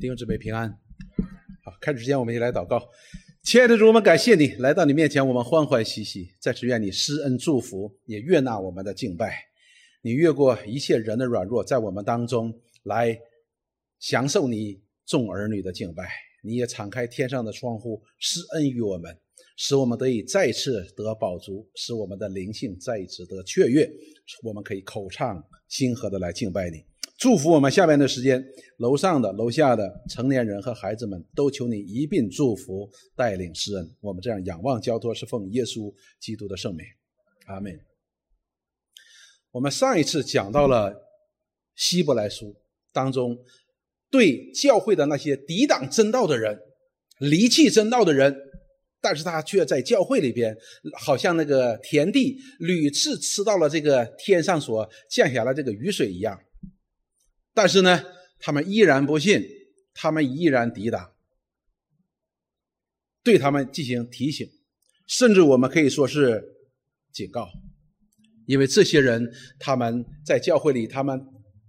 [0.00, 0.70] 弟兄姊妹平安。
[1.62, 2.88] 好，开始之前我们一起来祷告。
[3.42, 6.30] 亲爱的主，我们感谢你来到你面前，我们欢欢喜喜。
[6.40, 9.36] 在此愿你施恩祝福，也悦纳我们的敬拜。
[10.00, 12.50] 你越过一切人的软弱，在我们当中
[12.84, 13.14] 来
[13.98, 16.08] 享受你众儿女的敬拜。
[16.42, 19.14] 你也敞开天上的窗户，施恩于我们，
[19.58, 23.86] 使我们得以再次得饱足，使我们的灵性再一次得雀跃，
[24.44, 26.89] 我们可以口唱心和的来敬拜你。
[27.20, 28.42] 祝福我们下面的时间，
[28.78, 33.94] 楼上的、楼下的成年人和孩子们都求你一并祝福、带领施恩。
[34.00, 36.82] 我们这样仰望交托，是奉耶稣基督的圣名，
[37.44, 37.78] 阿门。
[39.50, 40.94] 我们上一次讲到了
[41.76, 42.56] 希伯来书
[42.90, 43.36] 当中
[44.10, 46.58] 对教会的那些抵挡真道的人、
[47.18, 48.34] 离弃真道的人，
[49.02, 50.56] 但是他却在教会里边，
[50.98, 56.40] 好像那个田地屡次吃到了这个天上所降下来这个雨水一样。
[57.60, 58.02] 但是呢，
[58.38, 59.44] 他们依然不信，
[59.92, 61.12] 他们依然抵挡，
[63.22, 64.48] 对他们进行提醒，
[65.06, 66.42] 甚至我们可以说是
[67.12, 67.50] 警告，
[68.46, 71.20] 因为这些人他们在教会里，他们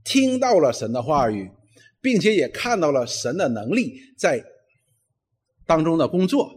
[0.05, 1.51] 听到了神的话语，
[1.99, 4.41] 并且也看到了神的能力在
[5.65, 6.49] 当中的工作，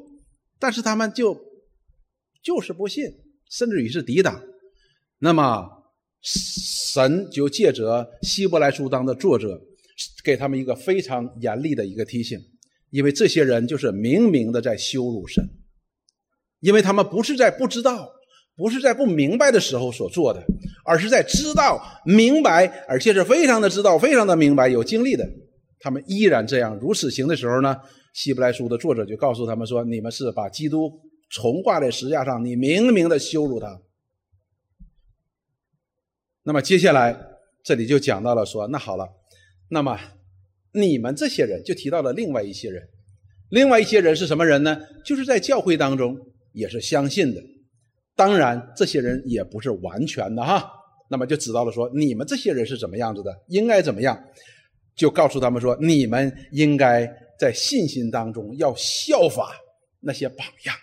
[0.60, 1.36] 但是他们就
[2.40, 3.05] 就是不信，
[3.50, 4.40] 甚至于是抵挡，
[5.18, 5.82] 那么。
[6.25, 9.61] 神就借着希伯来书当的作者，
[10.25, 12.39] 给他们一个非常严厉的一个提醒，
[12.91, 15.47] 因为这些人就是明明的在羞辱神，
[16.61, 18.11] 因为他们不是在不知道，
[18.56, 20.42] 不是在不明白的时候所做的，
[20.86, 25.28] 而是在知道、明白，而且是非常的知道、非常的明白、有经历的，
[25.80, 27.77] 他们依然这样如此行的时候呢，
[28.14, 30.91] 希伯来书的作者就告诉他们说：“你们是把基督
[31.28, 33.78] 重挂在石架上，你明明的羞辱他。”
[36.46, 37.18] 那么接下来
[37.62, 39.08] 这里就讲到了说，那好了，
[39.68, 39.98] 那么
[40.72, 42.86] 你们这些人就提到了另外一些人，
[43.48, 44.78] 另外一些人是什么人呢？
[45.06, 46.14] 就是在教会当中
[46.52, 47.40] 也是相信的，
[48.14, 50.70] 当然这些人也不是完全的哈。
[51.08, 54.22] 那么就知道了说，你们这些人是怎么样子的，应该怎么样？
[54.94, 59.56] 就告诉他们说，你们应该在信心当中要效法
[60.00, 60.77] 那些榜样，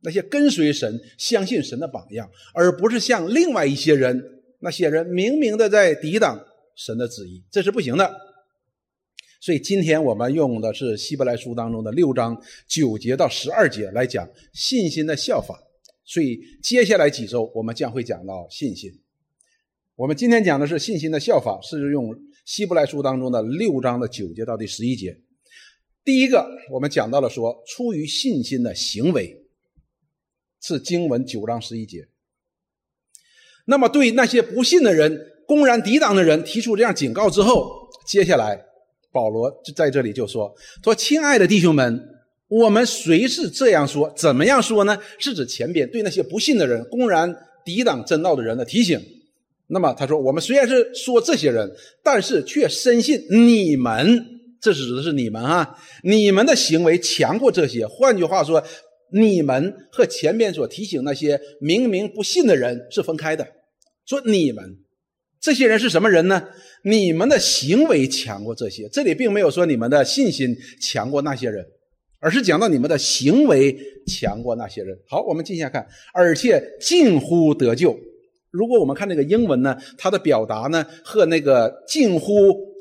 [0.00, 4.30] 那些跟随神、相信神的榜样，而不是像另外一些人。
[4.64, 6.42] 那些人明明的在抵挡
[6.74, 8.18] 神的旨意，这是不行的。
[9.38, 15.54] 所以今天我们用的是希伯来书当中的六章九节到十二节来讲信心的效法。
[16.06, 18.90] 所以接下来几周我们将会讲到信心。
[19.96, 25.20] 我们今天讲的是信心的效法，是用希伯来书当中的六章的九节到第十一节。
[26.02, 29.44] 第一个，我们讲到了说出于信心的行为，
[30.62, 32.08] 是经文九章十一节。
[33.66, 38.62] 那么，对那些不信的人、公然抵挡的人提出这样警告之后，接下来
[39.10, 40.54] 保罗就在这里就说
[40.84, 42.06] ：“说亲爱的弟兄们，
[42.48, 44.12] 我们谁是这样说？
[44.14, 44.98] 怎么样说呢？
[45.18, 49.00] 是指前边对那些不信的人、公然抵挡真道的人的提醒。
[49.68, 54.26] 那么他说，我们虽然是说这些人，但是却深信你们，
[54.60, 57.86] 这指的是你们啊，你们的行为强过这些。
[57.86, 58.62] 换句话说。”
[59.12, 63.46] 你们和前面所提醒那些明明不信的人是分开的。
[64.06, 64.78] 说你们
[65.40, 66.42] 这些人是什么人呢？
[66.84, 68.88] 你们的行为强过这些。
[68.88, 71.64] 这里并没有说你们的信心强过那些人，
[72.18, 73.76] 而是讲到你们的行为
[74.06, 74.94] 强过那些人。
[75.08, 77.98] 好，我们继续看，而且近乎得救。
[78.50, 82.32] 如果我们看那个英文呢，它的表达呢和那个近乎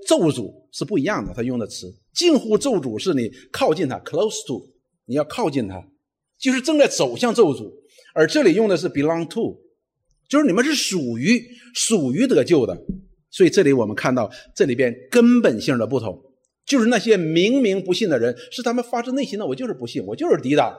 [0.08, 1.34] 咒诅是不一样的。
[1.34, 4.62] 他用的词近乎咒诅是你靠近他，close to，
[5.06, 5.82] 你要靠近他。
[6.44, 7.72] 就是正在走向咒诅，
[8.14, 9.62] 而这里用的是 belong to，
[10.28, 11.42] 就是你们是属于
[11.74, 12.78] 属于得救的，
[13.32, 16.22] 所以这里我们看到这里边根本性的不同，
[16.66, 20.78] 就是那些明明不信的人，是他们发自内心的，我就是不信，我就是抵挡，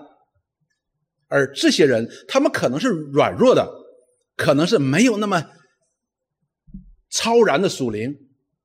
[1.28, 3.66] 而这些人他们可能是软弱的，
[4.36, 5.42] 可能是没有那么
[7.08, 8.14] 超然的属灵，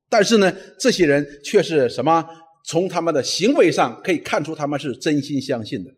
[0.10, 2.28] 但是呢，这些人却是什么？
[2.66, 5.90] 从他们的行为上可以看出他们是真心相信的。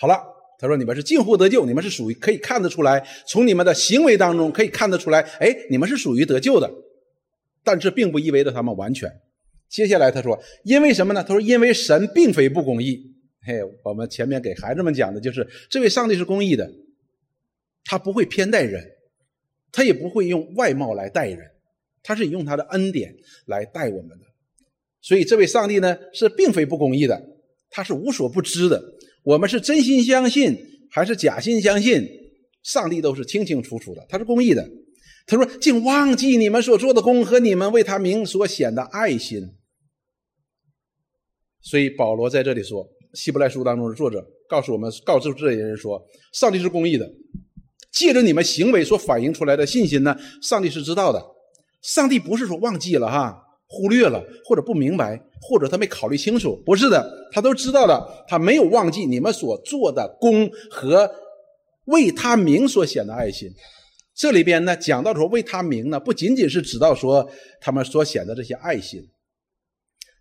[0.00, 0.16] 好了，
[0.60, 6.72] 他说：“你们是近乎得救，你们是属于可以看得出来，从你们的行为当中可以看得出来，哎，你们是属于得救的。
[7.64, 9.10] 但这并不意味着他们完全。
[9.68, 11.24] 接下来他说，因为什么呢？
[11.24, 13.12] 他说，因为神并非不公义。
[13.42, 16.70] 嘿，我们前面给孩子们讲的就是，这位上帝是公义的，
[17.84, 18.84] 他不会偏待人，
[19.72, 21.40] 他也不会用外貌来待人，
[22.04, 23.14] 他是用他的恩典
[23.46, 24.24] 来待我们的。
[25.00, 27.20] 所以这位上帝呢，是并非不公义的，
[27.68, 28.82] 他是无所不知的。”
[29.28, 30.56] 我们是真心相信
[30.90, 32.02] 还是假心相信？
[32.62, 34.66] 上帝都是清清楚楚的，他是公义的。
[35.26, 39.42] 他说：“竟忘记你们所做的功和你们为他名所显的爱心。”
[41.60, 42.82] 所以保罗在这里说，
[43.12, 46.02] 《希伯来书》当中的作者告诉我们，告诉这些人说，
[46.32, 47.06] 上帝是公义的，
[47.92, 51.22] 借着你们行为所反映出来的信心呢，上帝是知道的。
[51.82, 53.38] 上帝不是说忘记了哈，
[53.68, 61.10] 忽略了或者不明白，或者他没考虑清楚，不是的，他都知道的，他没有忘记你们所做的功和
[61.84, 63.48] 为他名所显的爱心。
[64.14, 67.30] 这里边呢，讲到说为他名呢，不仅仅是指到说
[67.60, 69.00] 他们所显的这些爱心。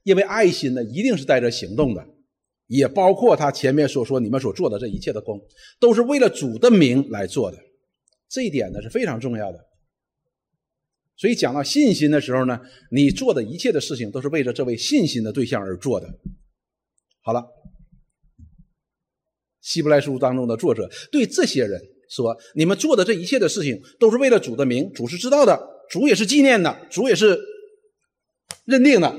[0.04, 2.06] 因为爱心呢，一定是带着行动的，
[2.68, 5.40] 也包括他前面所说你们所做的这一切的功，
[5.80, 7.58] 都是为了主的名来做的，
[8.30, 9.67] 这一点呢是非常重要的。
[11.18, 12.60] 所以讲到信心的时候呢，
[12.92, 16.08] 你做的一切的事情都是为了这位信心的对象而做的。
[17.22, 17.44] 好了，
[19.62, 25.60] 希伯来书当中的作者对这些人说：“你们做的这一切的事情都是为了主的名，主是知道的，
[25.90, 27.38] 主也是纪念的，主也是
[28.66, 29.13] 认定的。”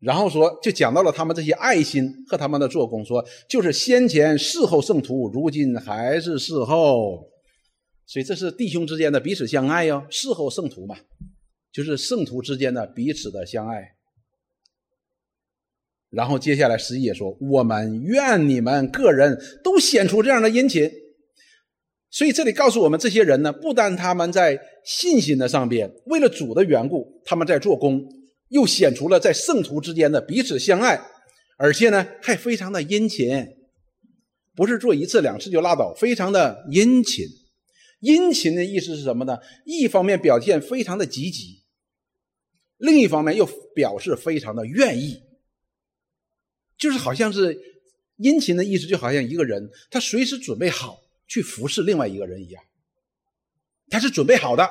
[0.00, 7.28] 然后说，就讲到了他们这些爱心和他们的做工，说就是先前侍候圣徒，如今还是侍候，
[8.08, 10.96] 所以这是弟兄之间的彼此相爱哟，侍候圣徒嘛，
[11.70, 13.96] 就是圣徒之间的彼此的相爱。
[16.08, 20.90] 然后接下来十一也说，我们愿你们个人都显出这样的殷勤。
[22.10, 28.02] 所以这里告诉我们，这些人呢，不单他们在信心的上边，为了主的缘故，他们在做工。
[28.48, 30.98] 又显出了在圣徒之间的彼此相爱，
[31.58, 33.46] 而且呢还非常的殷勤，
[34.56, 37.26] 不是做一次两次就拉倒，非常的殷勤。
[38.00, 39.38] 殷勤的意思是什么呢？
[39.64, 41.62] 一方面表现非常的积极，
[42.76, 45.22] 另一方面又表示非常的愿意，
[46.76, 47.58] 就是好像是
[48.16, 52.62] 殷勤的意思，就好像一个人他随时准备好去服侍另外一个人一样，
[53.88, 54.68] 他是准备好的。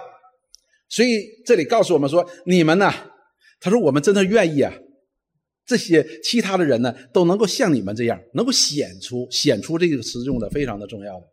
[0.90, 2.92] 所以这里告诉我们说，你们呢？
[3.60, 4.72] 他说：“我们真的愿意啊，
[5.66, 11.26] 这些其他的人呢，都能够像你们这样，能够显出显出这个词用的非常的重要的。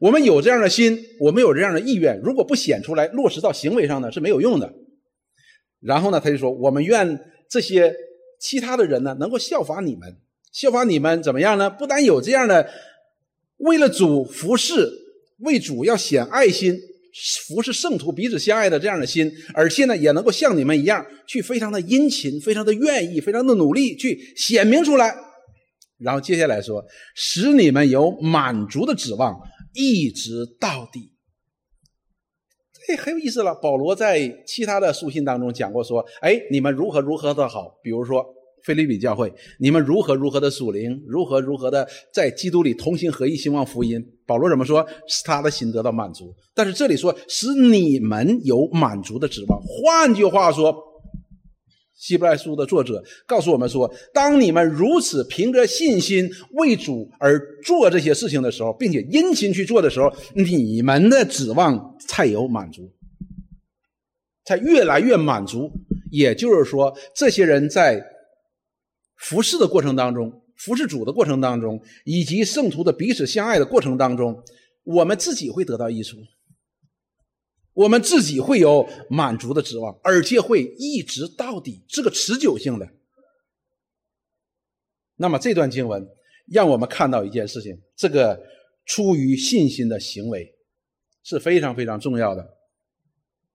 [0.00, 4.72] 我们有这样的心，我们有这样的意愿，如果不显出来，落实到行为上呢，是没有用的。
[5.80, 7.94] 然后呢，他就说：我们愿这些
[8.40, 10.16] 其他的人呢，能够效法你们，
[10.52, 11.70] 效法你们怎么样呢？
[11.70, 12.68] 不但有这样的
[13.58, 14.90] 为了主服侍，
[15.38, 16.78] 为主要显爱心。”
[17.46, 25.14] 服侍圣徒彼此相爱的这样的心，而且呢，也能够像你们一样，去非常的殷勤，非常的愿意，非常的努力去显明出来。
[25.98, 29.32] 然后接下来说，使你们有满足的指望，
[29.74, 31.10] 一直到底。
[32.86, 33.54] 这很有意思了。
[33.54, 38.24] 保罗在其他的书信当中讲过，说：“哎，你们如何如何的好，比如说。”
[38.64, 44.02] 菲利比教会，你们如何如何的属灵，如何如何的在基督里同心合一，兴旺福音。
[44.24, 44.82] 保罗怎么说？
[45.06, 46.34] 使他的心得到满足。
[46.54, 49.60] 但是这里说，使你们有满足的指望。
[49.60, 50.74] 换句话说，
[51.96, 62.92] 希伯来书的作者告诉我们说，当你们如此凭着信心为主而做这些事情的时候，并且殷勤去做的时候，你们的指望才有满足，
[64.44, 65.70] 才越来越满足。
[66.10, 68.04] 也就是说，这些人在。
[69.16, 74.42] 服侍的过程当中，服侍主的过程当中，以及圣徒的彼此相爱的过程当中，
[74.82, 76.16] 我们自己会得到益处，
[77.74, 82.88] 我们自己会有满足的指望，而且会一直到底，是个持久性的。
[85.16, 86.06] 那么这段经文
[86.46, 88.40] 让我们看到一件事情：这个
[88.86, 90.54] 出于信心的行为
[91.22, 92.54] 是非常非常重要的。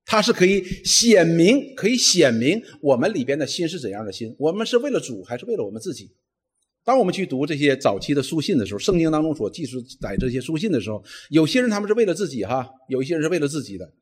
[0.05, 4.35] 它是可以显明，可以显明我们里边的心是怎样的心。
[4.39, 6.11] 我们是为了主，还是为了我们自己？
[6.83, 9.65] 当我们去读这些早期的书信的时候，圣经当中所记
[10.01, 13.93] 载这些书信的时候，有些人他们是为了自己哈，有一些人是为了自己的。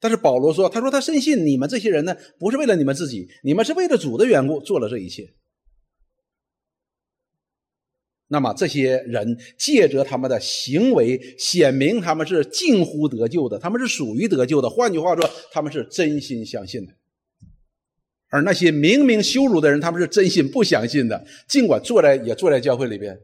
[0.00, 5.34] 但是保罗说，他说他深信你们这些人呢，不是为了你们自己，你们是为了主的缘故做了这一切。
[8.28, 14.68] 那么这些人借着他们的行为显明他们是近乎得救的，他们是属于得救的。
[14.68, 16.92] 换句话说，他们是真心相信的。
[18.28, 23.20] 而那些明明羞辱的人，他们是真心不相信的，尽管坐在也坐在教会里边。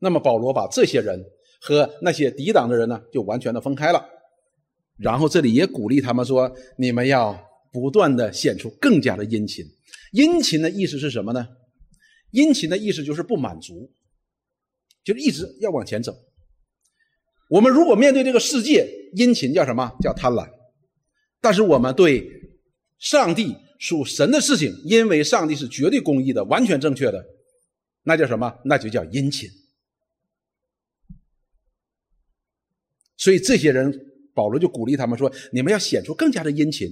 [0.00, 1.24] 那么保罗把这些人
[1.60, 4.04] 和那些抵挡的人呢，就完全的分开了。
[4.98, 7.38] 然后这里也鼓励他们说：“你们要
[7.72, 9.64] 不断的显出更加的殷勤。
[10.12, 11.46] 殷勤的意思是什么呢？”
[12.32, 13.92] 殷勤的意思就是不满足，
[15.04, 16.14] 就是一直要往前走。
[17.48, 19.92] 我们如果面对这个世界，殷勤叫什么？
[20.00, 20.48] 叫贪婪。
[21.40, 22.28] 但是我们对
[22.98, 27.24] 上帝属神的事情，因为上帝是绝对公义的、完全正确的，
[28.02, 28.52] 那叫什么？
[28.64, 29.48] 那就叫殷勤。
[33.16, 33.92] 所以这些人，
[34.34, 36.88] 保罗就鼓励他们说：“你们要显出更加的殷勤。”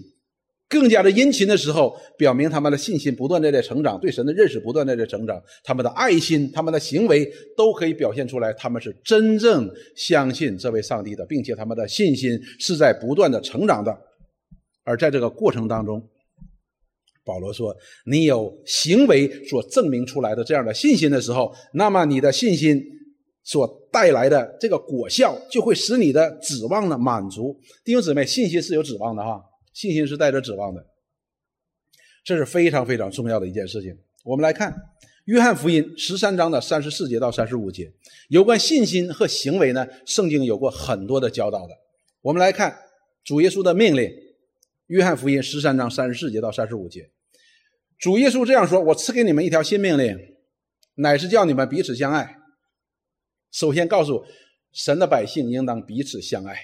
[0.67, 13.97] 更加的殷勤的时候，表明他们的信心不断的在成长，对神的认识不断的在成长，他们的爱心、他们的行为都可以表现出来，他们是真正相信这位上帝的，并且他们的信心是在不断的成长的。
[14.85, 16.03] 而在这个过程当中，
[17.25, 17.77] 保罗说
[18.11, 22.83] ：“你有行为所证明出来的这样的信心的时候，那么你的信心
[23.45, 27.61] 所带来的这个果效，就会使你的指望呢满足。
[27.85, 29.41] 弟兄姊妹，信心是有指望的哈，
[29.73, 30.85] 信心是带着指望的，
[32.25, 33.97] 这是非常非常重要的一件事情。
[34.25, 34.73] 我们来看
[35.27, 37.93] 《约翰福音》十三章的三十四节到三十五节，
[38.29, 41.75] 有关信心和行为呢，圣经有过很多的教导的。
[42.23, 42.77] 我们来看
[43.23, 44.11] 主耶稣的命令。
[44.89, 47.09] 约翰福音十三章三十四节到三十五节，
[47.99, 50.15] 主耶稣这样说：“我赐给你们一条新命令，
[50.97, 52.37] 乃是叫你们彼此相爱。
[53.55, 54.25] 首先告诉
[54.73, 56.57] 神的百姓，应当彼此相爱。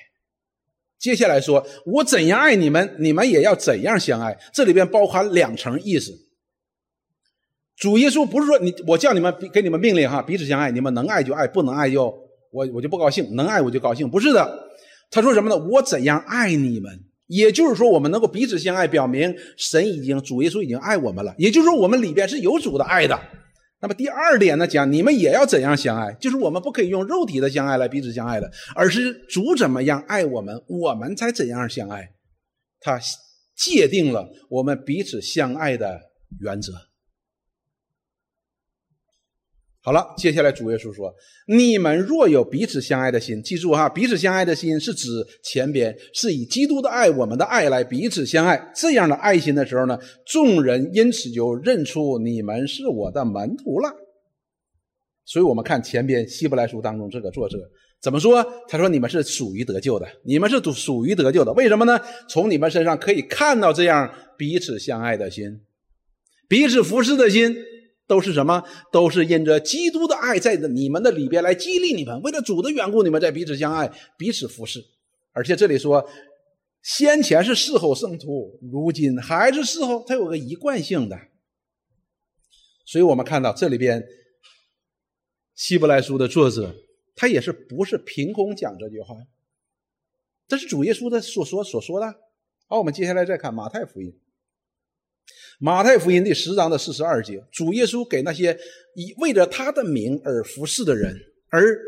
[0.99, 4.37] 接下来说，我怎样爱你们，你们也要怎样相爱。
[4.53, 6.11] 这里边包含两层意思。
[7.77, 12.13] 主耶稣不是说你我叫你们给你们命令哈，彼此相爱，你们能爱就爱，不能爱就
[12.51, 14.69] 我我就不高兴，能爱我就高兴，不是的。
[15.13, 15.57] 他说什么呢？
[15.57, 21.33] 我怎样爱你们。”也就是说，我们能够彼此相爱，表明神已经主耶稣已经爱我们了。
[21.39, 23.17] 也就是说，我们里边是有主的爱的。
[23.83, 32.13] 那么第二点呢，讲你们也要怎样相爱，就是我们不可以用肉体的相爱来彼此相爱的，而是主怎么样爱我们，我们才怎样相爱。
[32.81, 33.01] 他
[33.57, 36.01] 界定了我们彼此相爱的
[36.41, 36.73] 原则。
[39.83, 41.11] 好了，接下来主耶稣说
[41.49, 45.09] ：“你们若有彼此相爱的心，记住哈，彼此相爱的心是指
[45.43, 48.71] 前边是以基督的爱，我们的爱来彼此相爱。
[48.77, 53.91] 这样的爱心的时候呢，众人因此就认出你们是我的门徒了。
[55.25, 57.57] 所以，我们看前边希伯来书当中这个作者
[58.03, 58.47] 怎么说？
[58.69, 61.55] 他说：你们是属于得救的，你们是属于得救的。
[61.55, 61.99] 为什么呢？
[62.29, 65.63] 从你们身上可以看到这样彼此相爱的心，
[66.47, 67.57] 彼此服侍的心。”
[68.11, 68.61] 都是什么？
[68.91, 73.89] 都是因着基督的爱在你们的里边来激励你们，为了主的缘故，你们在彼此相爱，
[74.19, 74.85] 彼此服侍。
[75.31, 76.05] 而且这里说，
[76.83, 81.17] 先前是侍候圣徒，如今还是侍候，它有个一贯性的。
[82.85, 84.03] 所以我们看到这里边，
[85.55, 86.75] 希伯来书的作者，
[87.15, 89.15] 他也是不是凭空讲这句话？
[90.49, 92.13] 这是主耶稣的所说所说的。
[92.67, 94.13] 好，我们接下来再看马太福音。
[95.63, 98.59] 马太福音第十章的四十二节，主耶稣给那些
[98.95, 101.15] 以为着他的名而服侍的人，
[101.51, 101.79] 而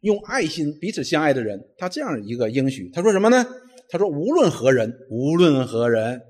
[0.00, 3.46] 用爱心彼此相爱的人，他这样一个应许，他说什么呢？
[3.90, 6.22] 他说：“无论何人，无论何人，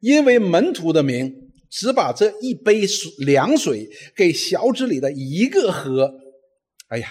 [0.00, 1.30] 因为门徒的名，
[1.70, 6.10] 只把这一杯水凉水给小子里的一个喝。”
[6.88, 7.08] 哎呀，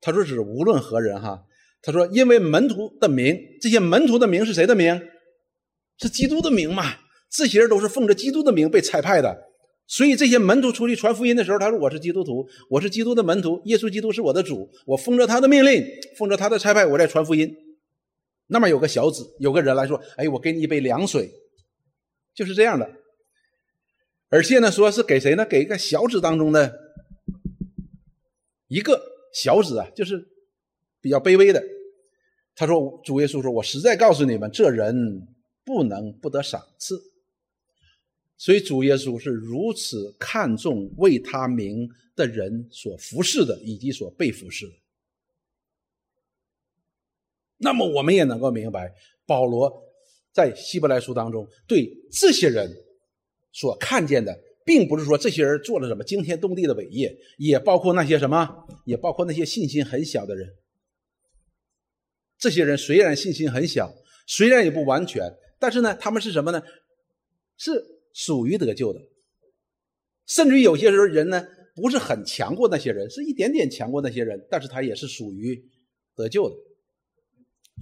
[0.00, 1.42] 他说是无论何人哈，
[1.82, 5.02] 他说因为门徒的名，这些门徒的名是谁的名？
[5.98, 6.94] 是基督的名嘛？
[7.30, 9.44] 这些人都是奉着基督的名被差派的，
[9.86, 15.84] 所以这些门徒出去传福音的时候，他说：“我是基督徒，我是基督的门徒，耶稣基督是我的主，我奉着他的命令，
[16.18, 17.54] 奉着他的差派，我在传福音。”
[18.52, 21.30] 那么有个小子，有个人来说：“哎，我给你一杯凉水。”
[22.34, 22.90] 就是这样的。
[24.28, 25.44] 而且呢，说是给谁呢？
[25.44, 26.72] 给一个小子当中的
[28.66, 29.00] 一个
[29.32, 30.24] 小子啊，就是
[31.00, 31.62] 比较卑微的。
[32.56, 35.28] 他说：“主耶稣说，我实在告诉你们，这人
[35.64, 36.96] 不能不得赏赐。”
[38.40, 44.72] 所以主耶稣是如此看重为他名的人所服侍的，以及所被服侍的。
[47.58, 48.94] 那么我们也能够明白，
[49.26, 49.70] 保罗
[50.32, 52.74] 在希伯来书当中对这些人
[53.52, 60.48] 所看见的，并不是说这些人做了什么惊天动地的伟业，也包括那些什么，也包括那些信心很小的人。
[62.38, 63.94] 这些人虽然信心很小，
[64.26, 66.62] 虽然也不完全，但是呢，他们是什么呢？
[67.58, 67.99] 是。
[68.14, 69.00] 属于得救的，
[70.26, 75.62] 甚至于有些时候人呢不是很强过那些人，是一点点强过那些人，但是他也是属于
[76.16, 76.56] 得救的。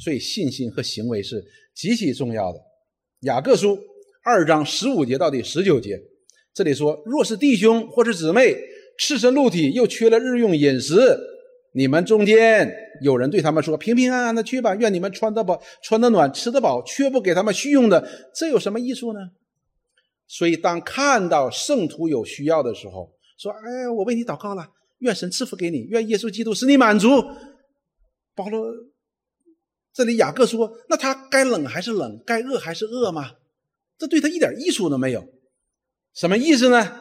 [0.00, 1.44] 所以信心和行为是
[1.74, 2.58] 极其重要的。
[3.22, 3.76] 雅各书
[4.22, 5.98] 二章十五节到第十九节，
[6.54, 8.56] 这里说：若是弟兄或是姊妹
[8.98, 11.18] 赤身露体，又缺了日用饮食，
[11.72, 19.18] 你们中间有人对他们说：平平安安的去吧，愿你们穿得饱、穿得暖、吃得饱，却不给他们需用的，这有什么益处呢？
[20.28, 24.68] 所以，当看到圣徒有需要的时候，说：“哎，我为你祷告了，
[24.98, 27.08] 愿神赐福给你，愿耶稣基督使你满足。”
[28.36, 28.70] 保罗
[29.94, 32.22] 这里雅各说：“那他该冷还是冷？
[32.26, 33.32] 该饿还是饿吗？
[33.96, 35.26] 这对他一点益处都没有。
[36.14, 37.00] 什么意思呢？”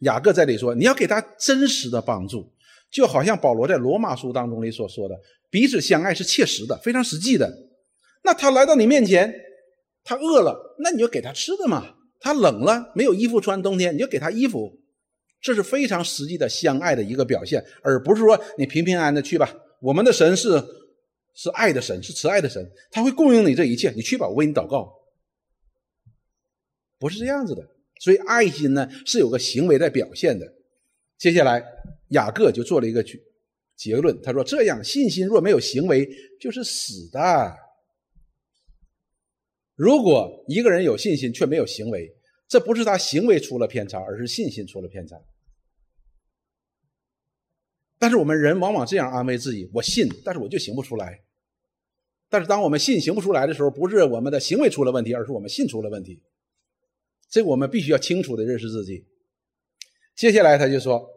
[0.00, 2.50] 雅各这里说：“你要给他真实的帮助，
[2.90, 5.14] 就好像保罗在罗马书当中里所说的，
[5.50, 7.52] 彼此相爱是切实的，非常实际的。”
[8.24, 9.32] 那他来到你面前，
[10.08, 11.94] 他饿了，那你就给他吃的嘛。
[12.18, 14.72] 他冷了，没有衣服穿，冬天你就给他衣服，
[15.42, 19.54] 这是非常实际的相爱的一个表现，而不是说你平平安安的去吧。
[19.82, 20.64] 我们的神是
[21.34, 24.90] 是爱的神，是慈爱的神，他会供应你这一切，你去吧，我为你祷告，
[26.98, 27.62] 不是这样子的。
[28.00, 30.50] 所以爱心呢是有个行为在表现的。
[31.18, 31.62] 接下来
[32.12, 33.04] 雅各就做了一个
[33.76, 36.08] 结论，他说：“这样信心若没有行为，
[36.40, 37.54] 就是死的。
[39.78, 42.12] 如果一个人有信心却没有行为，
[42.48, 45.16] 这不是他行为出了偏差，而是信心出了偏差。
[47.96, 51.20] 但是我们人往往这样安慰自己：我信，但是我就行不出来。
[52.28, 56.20] 但是当我们信行不出来的时候，不是我们的行为出了问题，而是我们信出了问题。”
[57.30, 59.06] 这我们必须要清楚的认识自己。
[60.16, 61.08] 接下来他就说：“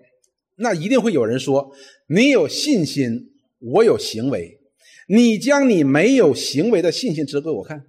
[0.57, 1.73] 那一定会有人说，
[2.07, 4.59] 你有信心，我有行为，
[5.07, 7.87] 你将你没有行为的信心指给我看。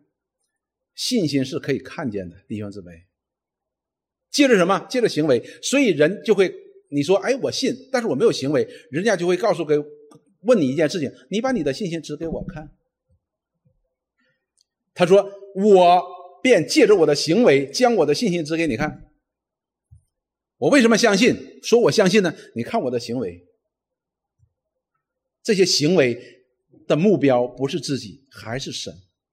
[0.95, 3.07] 信心是可以看见的，弟兄姊妹。
[4.31, 4.87] 借着什么？
[4.89, 5.43] 借着行为。
[5.63, 6.55] 所以人就会，
[6.91, 9.77] 你说，哎，我信，但是我没有行为，人家就会告诉给
[10.41, 12.71] 问你一件事情：你把你的信心指给我看。
[14.95, 19.13] 他说我。”便借着我的行为，将我的信心指给你看。
[20.57, 21.61] 我为什么相信？
[21.63, 22.35] 说我相信呢？
[22.57, 23.47] 你看我的行为，
[25.41, 26.21] 这些行为
[26.89, 28.93] 的目标不是自己，还是神。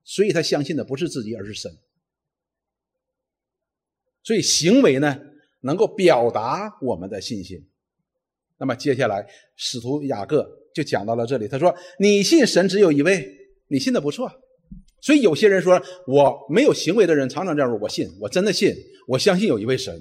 [0.09, 1.71] 所以他相信的不是自己，而是神。
[4.23, 5.19] 所以行为呢，
[5.61, 7.69] 能够表达我们的信心。
[8.57, 9.23] 那么接下来，
[9.55, 11.47] 使徒雅各就讲到了这里。
[11.47, 13.23] 他说：“你信神只有一位，
[13.67, 14.31] 你信的不错。”
[14.99, 18.73] 所以有些人说我没有行为的人常常这样说：“我信，我真的信，
[19.07, 19.95] 我相信有一位神。”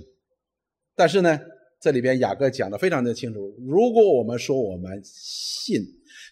[0.96, 1.38] 但是呢，
[1.82, 5.82] 这里边雅各讲的非常的清楚：如果我们说我们信，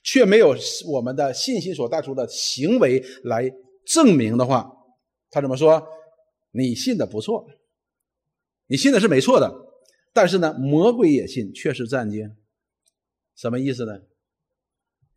[0.03, 0.57] 却没有
[0.87, 3.53] 我们的信心所带出的行为来
[3.87, 4.77] 证明的话，
[5.31, 5.89] 他怎么说？
[6.51, 7.49] 你信的不错，
[8.67, 9.55] 你信的是没错的，
[10.13, 12.37] 但是呢，魔鬼也信，却是战经。
[13.35, 14.03] 什么意思呢？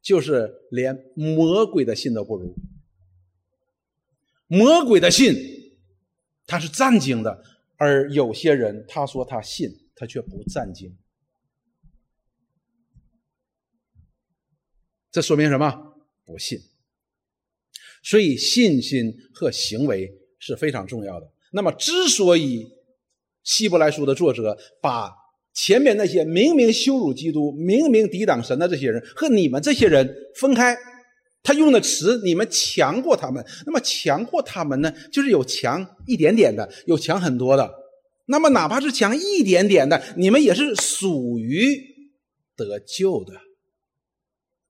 [0.02, 2.56] 就是连魔鬼的信都不如。
[4.48, 5.36] 魔鬼的信，
[6.46, 7.42] 他是战经的；
[7.78, 10.98] 而有些人他说他信，他却不战经。
[15.12, 15.96] 这说明什么？
[16.26, 16.60] 不信。
[18.04, 20.10] 所以信心和行为
[20.40, 21.28] 是非常重要的。
[21.52, 22.66] 那么，之所以
[23.44, 25.12] 希伯来书的作者把
[25.54, 30.78] 前面那些明明羞辱基督、明明抵挡神的这些人和你们这些人分开。
[31.42, 33.44] 他用的词，你们强过他们。
[33.66, 34.94] 那么强过他们呢？
[35.12, 37.74] 就是有强一点点的，有强很多的。
[38.28, 41.82] 那么哪怕是强一点点的，你们也是属于
[42.56, 43.34] 得救的。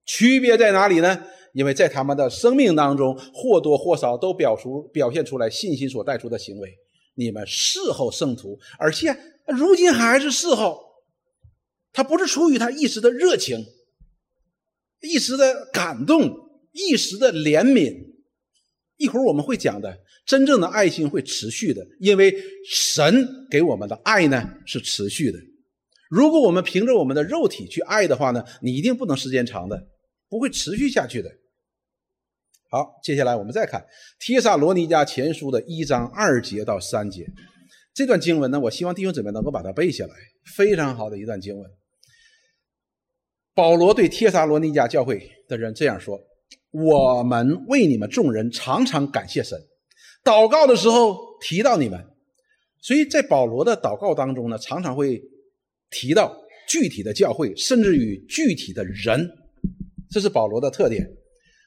[0.05, 1.23] 区别在哪里呢？
[1.59, 6.73] 因为在他们的生命当中，或多或少都表出表现出来信心所带出的行为。
[7.15, 9.13] 你们事后圣徒，而且
[9.45, 10.79] 如今还是事后，
[11.91, 13.65] 他不是出于他一时的热情，
[15.01, 16.47] 一时的感动。
[16.71, 17.91] 一时的怜悯，
[18.97, 22.33] 一会儿我们会讲的，真正的爱心会持续的，因为
[22.69, 25.39] 神给我们的爱呢是持续的。
[26.11, 29.87] 如果我们凭着我们的肉体去爱的话呢，你一定不能时间长的，
[30.29, 31.29] 不会持续下去的。
[32.71, 33.81] 好，接下来我们再看
[34.19, 37.25] 《帖撒罗尼迦前书》的一章二节到三节，
[37.95, 40.13] 这段经文呢，我希望弟兄姊妹能够把它背下来，
[40.55, 41.67] 非常好的一段经文。
[43.55, 46.19] 保罗对帖撒罗尼迦教会的人这样说。
[46.71, 49.59] 我们为你们众人常常感谢神，
[50.23, 51.99] 祷告的时候提到你们，
[52.79, 55.19] 所以在保罗的祷告当中呢，常常会
[55.89, 59.27] 提到具体的教会，甚至于具体的人，
[60.11, 61.09] 这是保罗的特点。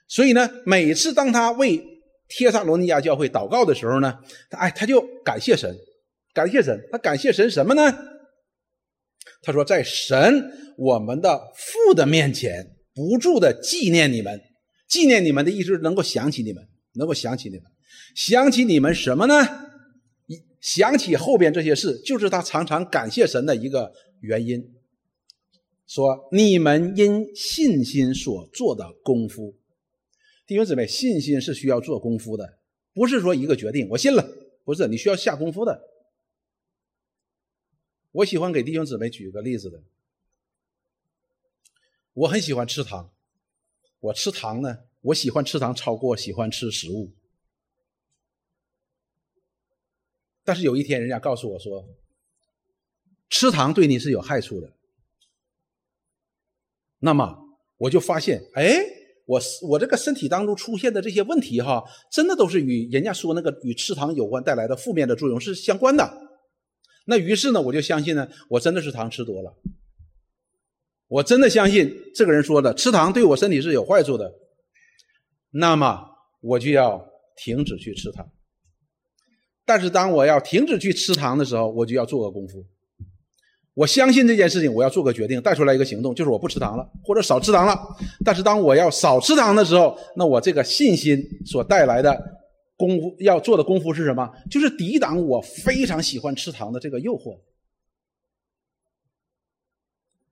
[0.09, 1.83] 所以呢，每次当他为
[2.29, 4.19] 帖撒罗尼亚教会祷告的时候呢，
[4.51, 5.77] 哎，他就感谢神，
[6.35, 7.83] 感谢神，他感谢神什么呢？
[9.43, 14.41] 他说，在神我们的父的面前，不住的纪念你们。
[14.89, 16.63] 纪念你们的意思能够想起你们，
[16.97, 17.65] 能够想起你们，
[18.15, 19.35] 想起你们什么呢？
[20.61, 24.63] 想起后边这些事，就是他常常感谢神的一个原因。
[25.89, 29.55] 说你们因信心所做的功夫，
[30.47, 32.59] 弟兄姊妹，信心是需要做功夫的，
[32.93, 34.29] 不是说一个决定我信了，
[34.65, 35.89] 不是你需要下功夫的。
[38.11, 39.83] 我喜欢给弟兄姊妹举个例子的，
[42.13, 43.11] 我很喜欢吃糖。
[44.01, 47.13] 我吃糖呢，我喜欢吃糖超过喜欢吃食物。
[50.43, 51.89] 但是有一天，人家告诉我说，
[53.31, 54.73] 吃糖对你是有害处的。
[56.99, 58.85] 那么我就发现，哎，
[59.27, 66.13] 我我这个身体当中出现的这些问题哈，真的都是与人家说那个与吃糖有关带来的负面的作用是相关的。
[67.07, 69.55] 那于是呢，我就相信呢，我真的是糖吃多了。
[71.09, 74.33] 我真的相信这个人说的，吃糖对我身体是有坏处的。
[75.51, 76.05] 那么
[76.41, 77.05] 我就要
[77.37, 78.27] 停止去吃糖。
[79.65, 82.65] 但是当我要停止去吃糖的时候，我就要做个功夫。
[83.75, 87.75] 我相信这件事情，我要做个决定，带出来一个行动，就是我不吃糖了，或者少吃糖了。
[88.23, 92.15] 但是当我要少吃糖的时候，那我这个信心所带来的
[92.77, 94.31] 功夫要做的功夫是什么？
[94.51, 97.41] 就是抵挡我非常喜欢吃糖的这个诱惑。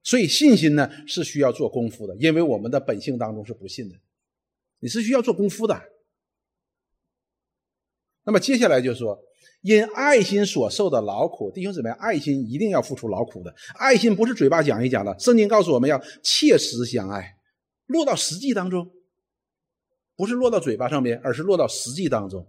[0.03, 3.97] 所以信心呢是需要做功夫的，因为我们的本性当中是不信的，
[4.81, 5.81] 你是需要做功夫的。
[8.25, 9.19] 那么接下来就说。
[9.63, 13.55] 因爱心所受的劳苦，弟兄姊妹，爱心一定要付出劳苦的。
[13.79, 17.37] 爱心不是嘴巴讲一讲的，圣经告诉我们要切实相爱，
[17.87, 18.91] 落到实际当中，
[20.17, 22.47] 不是落到嘴巴上面，而是落到实际当中。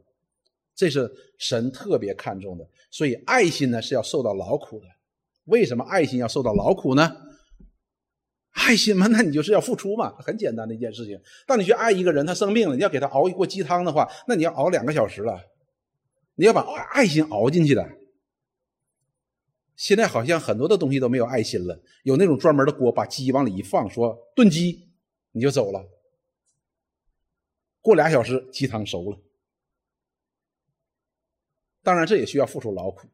[0.74, 2.66] 这是神特别看重的。
[2.90, 4.86] 所以爱心呢是要受到劳苦的。
[5.46, 7.12] 为什么爱心要受到劳苦呢？
[8.54, 11.20] 爱心嘛，那你就是要付出嘛，很简单的一件事情。
[11.46, 15.40] 当你去爱一个人，他生病了，你要给他熬一锅鸡汤的话，那你要熬两个小时了。
[16.36, 16.62] 你要把
[16.94, 17.98] 爱心熬进去的。
[19.76, 24.92] 现在好像很多的东西都没有爱心了，有那种专门的锅，把鸡往里一放，说炖鸡，
[25.32, 25.84] 你就走了。
[27.82, 29.20] 过俩小时，鸡汤熟了。
[31.82, 33.08] 当然，这也需要付出劳苦。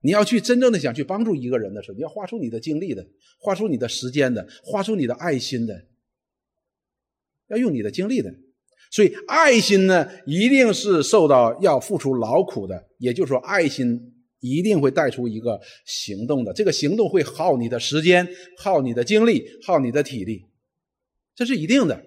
[0.00, 3.06] 你要去真正的想去帮助一个人的时候，你要花出你的精力的，
[3.38, 5.86] 花出你的时间的，花出你的爱心的，
[7.46, 8.34] 要用你的精力的。
[8.94, 12.80] 所以，爱心呢，一定是受到要付出劳苦的。
[12.98, 14.00] 也就是说，爱心
[14.38, 16.52] 一定会带出一个行动的。
[16.52, 18.24] 这个行动会耗你的时间，
[18.56, 20.44] 耗你的精力，耗你的体力，
[21.34, 22.00] 这是一定的。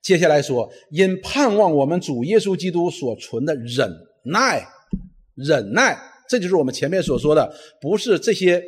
[0.00, 3.86] 接下来说，因盼望我们主耶稣基督所存的忍
[4.24, 4.66] 耐，
[5.34, 5.94] 忍耐，
[6.26, 8.64] 这就是我们前面所说的，不是这些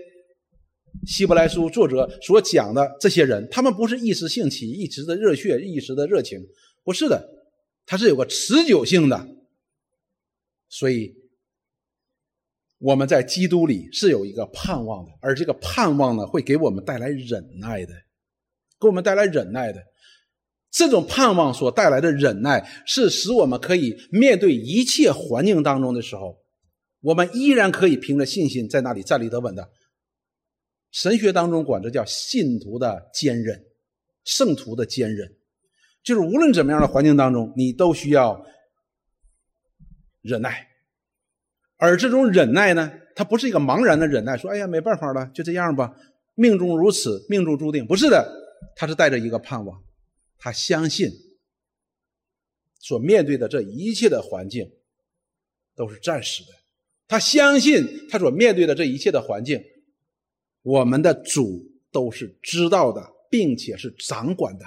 [1.06, 6.38] 希伯来书作者所讲的这些人，他们不是一时兴起、一时的热血、一时的热情。
[6.84, 7.28] 不是的，
[7.86, 9.28] 它是有个持久性的，
[10.68, 11.14] 所以
[12.78, 17.94] 我们在基督里是有一个盼望的，而这个盼望呢，会给我们带来忍耐的，
[18.80, 19.82] 给我们带来忍耐的。
[20.70, 26.42] 这种盼望所带来的忍耐，是使我们可以面对一切环境当中的时候，
[27.00, 29.70] 我们依然可以凭着信心在那里站立得稳的。
[30.90, 33.62] 神学当中管这叫信徒的坚韧，
[34.24, 35.36] 圣徒的坚韧。
[36.02, 38.44] 就是无论怎么样的环境当中，你都需要
[40.20, 40.68] 忍耐，
[41.76, 45.94] 而这种忍耐呢，它不是一个茫然的忍耐，说“哎呀，没办法了，就这样吧，
[46.34, 48.32] 命中如此，命中注定”，不是的，
[48.74, 49.82] 他是带着一个盼望，
[50.38, 51.10] 他相信
[52.80, 54.68] 所面对的这一切的环境
[55.76, 56.48] 都是暂时的，
[57.06, 59.62] 他相信他所面对的这一切的环境，
[60.62, 64.66] 我们的主都是知道的，并且是掌管的。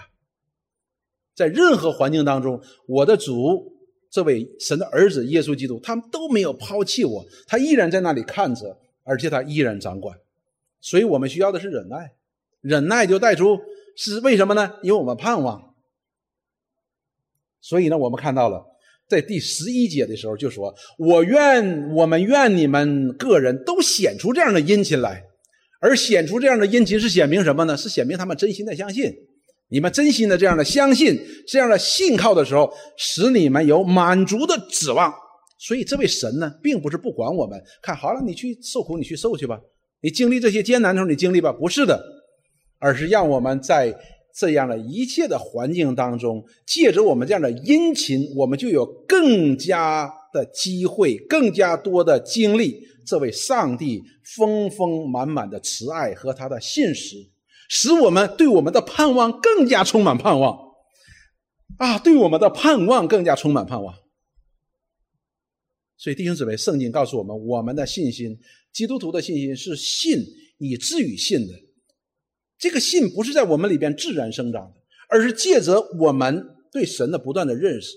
[1.35, 3.73] 在任何环境当中，我的主，
[4.09, 10.17] 这位神的儿子耶稣基督，他们都没有抛弃我，他依然在那里看着，而且他依然掌管。
[10.79, 12.13] 所以我们需要的是忍耐，
[12.61, 13.59] 忍耐就带出
[13.97, 14.75] 是为什么呢？
[14.81, 15.73] 因为我们盼望。
[17.59, 18.63] 所以呢，我们看到了
[19.07, 25.23] 在第十一节的时候就说：“我愿我们愿你们个人都显出这样的殷勤来，
[25.81, 27.75] 而显出这样的殷勤是显明什么呢？
[27.75, 29.11] 是显明他们真心的相信。”
[29.75, 35.13] 你们真心的这样的相信，这样的信靠的时候，使你们有满足的指望。
[35.59, 39.59] 所以这位神呢，并不是不管我们，看好了，你去受苦，你去受去吧。
[39.99, 41.51] 你经历这些艰难的时候，你经历吧。
[41.51, 42.01] 不是的，
[42.79, 43.93] 而是让我们在
[44.33, 54.01] 这样的一切的环境当中，借着我们这样的殷勤，我们就有更加的机会，更加多的经历这位上帝
[54.37, 57.17] 丰丰满满的慈爱和他的信实。
[57.69, 60.57] 使我们对我们的盼望更加充满盼望，
[61.77, 63.95] 啊，对我们的盼望更加充满盼望。
[65.97, 68.37] 所以弟兄姊妹，圣经告诉我们，我们的信心，
[68.73, 70.23] 基督徒的信心是信
[70.57, 71.53] 以至于信的。
[72.57, 74.73] 这个信不是在我们里边自然生长的，
[75.09, 77.89] 而是借着我们对神的不断的认识，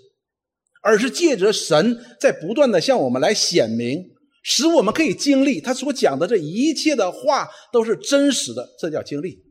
[0.83, 4.04] 而是借着神在不断的向我们来显明，
[4.42, 9.47] 使我们可以经历他所讲的这一切的话都是真实的，这叫经历。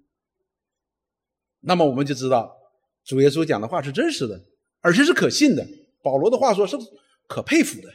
[1.61, 2.55] 那么我们就知道，
[3.03, 4.41] 主耶稣讲的话是真实的，
[4.81, 5.67] 而且是可信的。
[6.03, 6.77] 保罗的话说是
[7.27, 7.89] 可佩服的。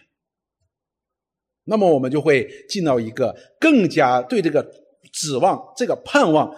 [1.65, 4.69] 那么我们就会进到一个更加对这个
[5.13, 6.55] 指望、这个盼望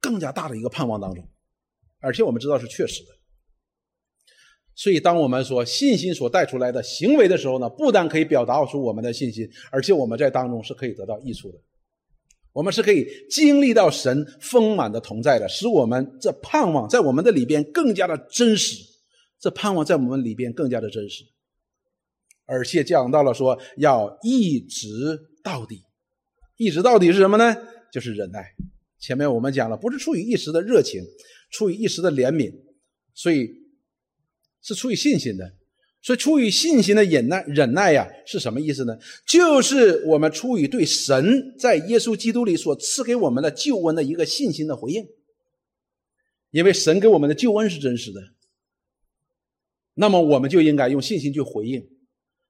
[0.00, 1.22] 更加大的一个盼望当中。
[2.00, 3.10] 而且我们知道是确实的。
[4.74, 11.58] 所以，当我们说信心所带出来的行为的时候呢，不但可以表达出我们的信心，而且我们在当中是可以得到益处的。
[12.58, 18.74] 我们是可以经历到神丰满的同在的，使我们这盼望在我们的里边更加的真实。
[19.38, 21.22] 这盼望在我们里边更加的真实，
[22.46, 25.84] 而且讲到了说要一直到底，
[26.56, 27.56] 一直到底是什么呢？
[27.92, 28.44] 就是忍耐。
[28.98, 31.00] 前面我们讲了，不是出于一时的热情，
[31.52, 32.52] 出于一时的怜悯，
[33.14, 33.48] 所以
[34.62, 35.48] 是出于信心的。
[36.08, 38.96] 所以，出于信心的忍耐，忍耐呀，是什么意思呢？
[39.26, 45.06] 就是我们出于对神在耶稣基督里所赐给我们的救恩的一个信心的回应。
[46.50, 48.22] 因为神给我们的救恩是真实的，
[49.92, 51.86] 那么我们就应该用信心去回应。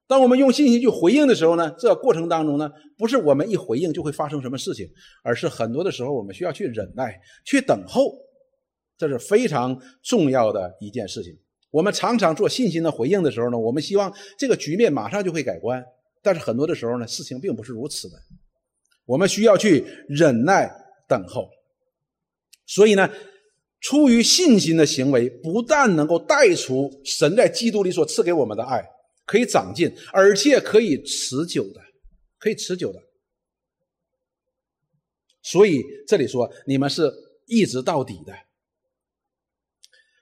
[0.07, 4.87] 当我们用信心去回应的时候呢，这过程当中呢，不是我们一回应就会发生什么事情，
[5.21, 8.09] 而是很多的时候我们需要去忍耐、去等候，
[8.97, 11.37] 这是非常重要的一件事情。
[11.71, 15.85] 我们常常做信心的回应的时候呢，我们希望这个局面马上就会改观，
[16.21, 18.17] 但是很多的时候呢，事情并不是如此的。
[19.05, 20.69] 我们需要去忍耐
[21.07, 21.49] 等候。
[22.65, 23.09] 所以呢，
[23.79, 28.83] 出于信心的行为，不但能够带出神在基督里所赐给我们的爱，
[29.25, 31.81] 可以长进，而且可以持久的，
[32.37, 32.99] 可以持久的。
[35.41, 37.11] 所以这里说，你们是
[37.47, 38.33] 一直到底的。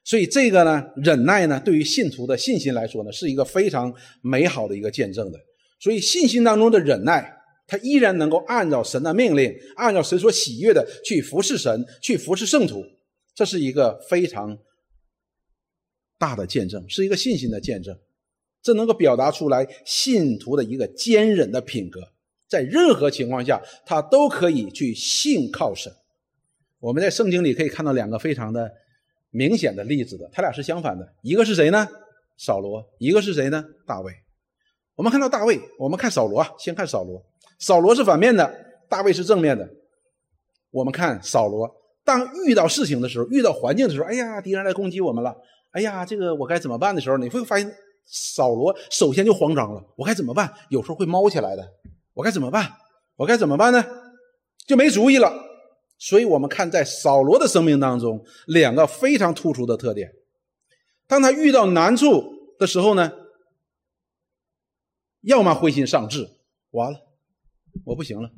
[0.07, 5.37] 所以这个呢，忍耐呢，对于信徒的信心来说呢，是一个非常美好的一个见证的。
[5.81, 7.29] 所以信心当中的忍耐，
[7.67, 12.85] 他依然能够按照神的命令，按照神所喜悦的去服侍神，去服侍圣徒，
[13.35, 14.57] 这是一个非常
[16.17, 17.93] 大的见证，是一个信心的见证。
[18.61, 21.99] 这能够表达出来信徒的一个坚忍的品格，
[22.47, 25.91] 在任何情况下，他都可以去信靠神。
[26.79, 28.71] 我们在圣经里可以看到两个非常的。
[29.37, 31.07] 明显的例子的，他俩是相反的。
[31.21, 31.87] 一个是谁呢？
[32.37, 32.83] 扫罗。
[32.97, 33.63] 一个是谁呢？
[33.85, 34.11] 大卫。
[34.95, 36.49] 我们看到大卫，我们看扫罗啊。
[36.57, 37.23] 先看扫罗，
[37.59, 38.51] 扫罗是反面的，
[38.89, 39.69] 大卫是正面的。
[40.71, 41.69] 我们看扫罗，
[42.03, 45.35] 当遇到事情的时候，遇到环境的时候，哎呀，敌人来攻击我们了，
[45.71, 47.71] 哎呀，这个我该怎么办的时候，你会发现
[48.07, 49.83] 扫罗首先就慌张了。
[49.95, 50.51] 我该怎么办？
[50.69, 51.63] 有时候会猫起来的。
[52.15, 52.67] 我该怎么办？
[53.17, 53.85] 我该怎么办呢？
[54.65, 55.31] 就没主意了。
[55.99, 60.13] 所以我们看，在扫罗的生命当中，两个非常突出的特点：
[61.07, 63.11] 当他遇到难处的时候呢，
[65.21, 66.29] 要么灰心丧志，
[66.69, 66.99] 完了，
[67.85, 68.29] 我不行了，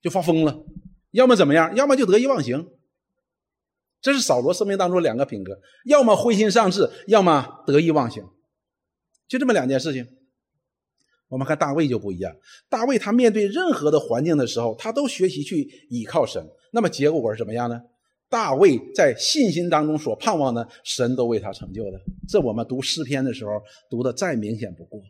[0.00, 0.64] 就发疯了；
[1.10, 1.76] 要么怎么样？
[1.76, 2.70] 要么就得意忘形。
[4.00, 8.26] 这是扫罗生命当中两个品格：要么灰心丧志，要么得意忘形，
[9.28, 10.15] 就这么两件事情。
[11.28, 12.34] 我们看大卫就不一样，
[12.68, 16.44] 大卫他面对任何的环境的时候，他都学习去倚靠神。
[16.72, 17.80] 那么结果是怎么样呢？
[18.28, 22.00] 大卫在信心当中所盼望的，神都为他成就的。
[22.28, 23.52] 这我们读诗篇的时候
[23.88, 25.00] 读的再明显不过。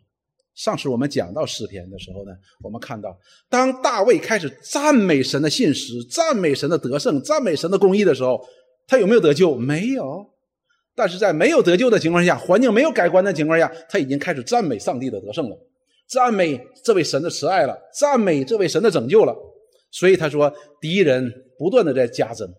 [0.55, 2.31] 上次我们讲到诗篇的时候呢，
[2.63, 3.15] 我们看到
[3.47, 8.43] 当大卫开始赞美神的信实、赞美神的得胜、赞美神的公义的时候，
[8.87, 9.55] 他有没有得救？
[9.55, 10.27] 没有。
[10.95, 15.55] 但是在没有得救的情况下，环境没有改观的情况下，他已经开始赞美上帝的得胜了。
[16.07, 19.35] 赞美这位神的慈爱了，赞美这位神的拯救了，
[19.91, 22.49] 所以他说敌人不断的在加增，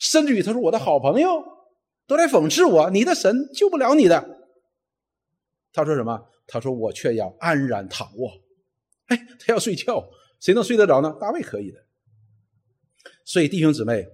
[0.00, 1.44] 甚至于他说我的好朋友
[2.06, 4.48] 都来讽刺我，你的神救不了你的。
[5.74, 6.26] 他说什么？
[6.46, 8.30] 他说我却要安然躺卧。
[9.08, 10.02] 哎，他要睡觉，
[10.40, 11.14] 谁能睡得着呢？
[11.20, 11.78] 大卫可以的。
[13.26, 14.06] 所以弟兄姊妹，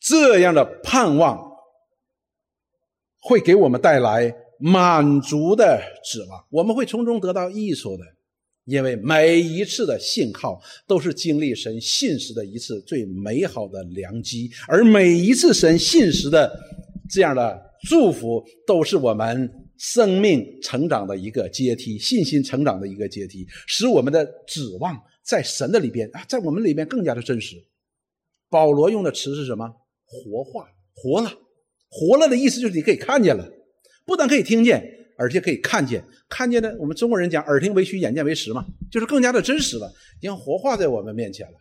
[0.00, 1.52] 这样的盼望
[3.20, 4.41] 会给我们带来。
[4.62, 8.04] 满足的指望，我们会从中得到益处的，
[8.64, 16.48] 因为每一次的信靠都是经历神信实的一次最美好的良机，而每一次神信实的
[17.10, 27.56] 这样的祝福，都是我们生命成长的一个阶梯，信心成长的一个阶梯，使我们的指望在神的里边啊，在我们里边更加的真实。
[28.48, 29.68] 保罗用的词是什么？
[30.06, 31.32] 活化，活了，
[31.88, 33.44] 活了的意思就是你可以看见了。
[34.04, 34.82] 不但可以听见，
[35.16, 36.04] 而且可以看见。
[36.28, 41.58] 看见呢，我们中国人讲“耳听为虚，眼见为实”嘛，就是更加的真实了，已经活化在我们面前了。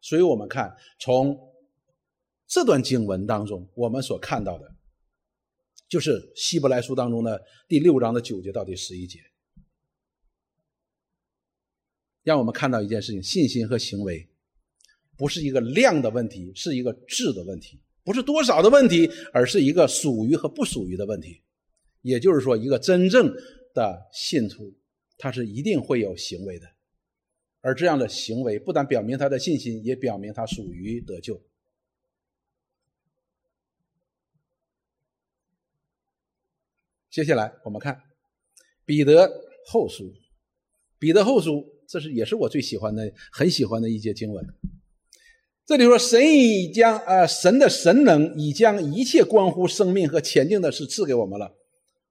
[0.00, 1.38] 所以，我们看从
[2.46, 4.74] 这段经文当中，我们所看到的，
[5.88, 9.20] 就是希伯来书当中的第六章的九节到第十一节，
[12.22, 14.28] 让我们看到一件事情：信心和行为
[15.16, 17.82] 不是一个量的问题，是一个质的问题。
[18.08, 21.42] 不是多少的问题而是一个属于和不属于的问题。
[22.00, 23.30] 也就是说一个真正
[23.74, 24.74] 的信徒
[25.18, 26.66] 他是一定会有行为的。
[27.60, 31.38] 而这样的行为不但表明他的信心也表明他属于得救。
[37.10, 38.00] 接下来我们看
[38.86, 39.30] 彼得
[39.66, 40.14] 后书。
[40.98, 44.46] 彼得后书这是也是我最喜欢的很喜欢的一节经文。
[45.68, 51.52] 这里说，神已将啊，神的神能已将一切关乎生命和前进的事赐给我们了。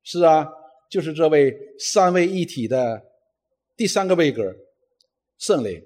[0.04, 0.48] 是啊，
[0.92, 3.02] 就是这位三位一体的
[3.76, 4.44] 第三个位格，
[5.40, 5.82] 圣灵，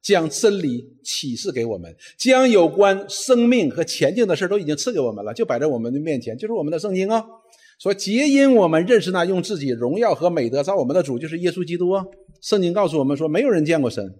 [0.00, 7.26] 将真理启示给我们，将有关生命和前进的事都已经赐给我们了，就摆在我们的面前，就是我们的圣经啊。
[7.80, 12.04] 说皆因我们认识那用自己荣耀和美德造我们的主，就是耶稣基督啊。
[12.40, 14.14] 圣经告诉我们说，没有人见过神。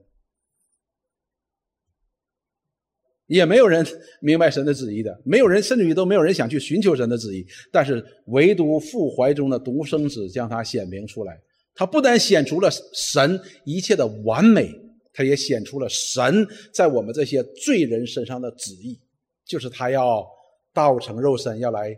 [3.29, 3.87] 也没有人
[4.21, 7.47] 明白神的旨意的，没有人甚至于都没有人想去寻求神的旨意。
[7.71, 11.39] 但是唯独父怀中的独生子将他显明出来，
[11.75, 14.75] 他不但显出了神一切的完美，
[15.13, 18.99] 他也显出了神在我们这些罪人身上的旨意，
[19.47, 20.27] 就是他要
[20.73, 21.95] 道成肉身，要来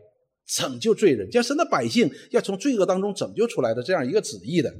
[0.49, 4.75] 拯救罪人，将神的百姓要从罪恶当中拯救出来的这样一个旨意的。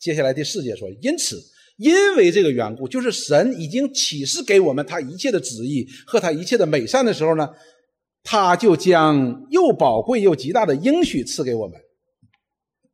[0.00, 1.40] 接下来第四节说，因此。
[1.78, 7.48] 因为这个缘故，就是神已经启示给我们他一切的旨意和他一切的美善的时候呢，
[8.22, 11.80] 他就将又宝贵又极大的应许赐给我们。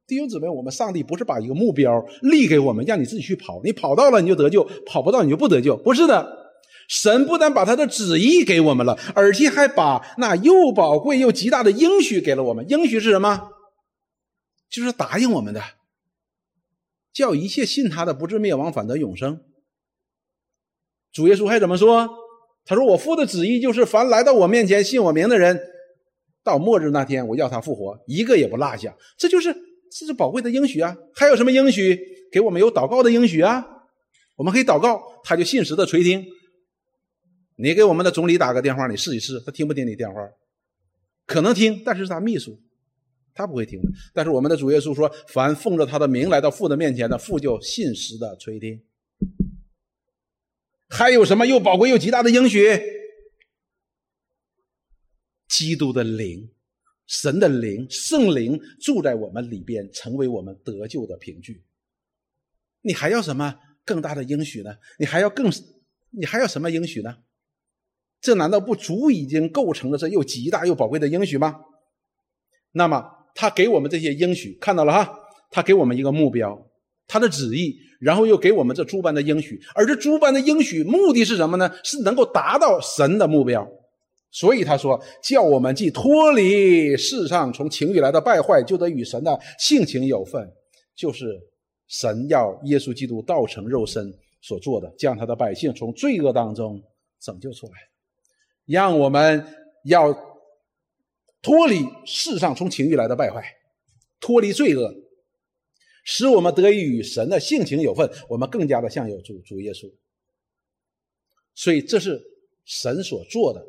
[0.07, 6.45] 弟兄姊妹，我们上帝不是把一个目标立给我们，让你自己去跑，你跑到了你就得救，跑不到你就不得救，不是的。
[6.87, 12.67] 神不但把他的旨意给我们了，而且还把那又宝贵又极大的应许给了我们。
[12.69, 13.49] 应许是什么？
[14.71, 15.63] 就是答应我们的。
[17.15, 19.41] 叫一切信他的不至灭亡，反得永生。
[21.13, 22.11] 主耶稣还怎么说？
[22.67, 25.61] 他说：“我父的旨意就是，凡来到我面前信我名的人，
[26.43, 29.55] 到末日那天，我要他复活，一个也不落下。”这就是
[29.93, 30.97] 这是宝贵的应许啊！
[31.15, 31.97] 还有什么应许？
[32.33, 33.65] 给我们有祷告的应许啊！
[34.37, 36.25] 我们可以祷告，他就信实的垂听。
[37.57, 40.21] 你给我们的总理打个电话，你试一试，他听不听你电话？
[41.27, 42.59] 可能听，但是他秘书。
[43.35, 48.81] 他不会听的，但是我们的主耶稣说：“凡奉着他的名来到父的面前的，父就信实的垂听。”
[50.89, 52.65] 还有什么又宝贵又极大的应许？
[55.49, 56.49] 基督的灵、
[57.09, 61.65] 神的灵、圣灵住在我们里边，成为我们得救的凭据。
[62.83, 64.77] 你还要什么更大的应许呢？
[64.99, 65.51] 你还要更，
[66.11, 67.17] 你还要什么应许呢？
[68.21, 71.61] 这难道不足已经构成了这又极大又宝贵的应许吗？
[72.71, 73.14] 那么。
[73.35, 75.21] 他给我们这些应许，看到了哈？
[75.51, 76.57] 他给我们一个目标，
[77.07, 81.71] 他的旨意，然后又给我们这诸般的应许，而这诸般的应许目的是什么呢？
[81.83, 83.69] 是能够达到神的目标。
[84.31, 90.49] 所以他说，叫我们既脱离世上从情欲来的败坏，就得与神的性情有份，
[90.97, 91.39] 就是
[91.89, 96.83] 神要耶稣基督道成肉身所做的，将他的百姓从罪恶当中
[97.21, 97.73] 拯救出来，
[98.67, 99.45] 让我们
[99.85, 100.34] 要。
[101.45, 103.45] 脱离世上从情欲来的败坏，
[104.19, 104.91] 脱离罪恶，
[106.03, 109.93] 使我们得以与神的性情有份，我们更加的像有主主耶稣。
[111.55, 112.19] 所以这是
[112.65, 113.63] 神所做的，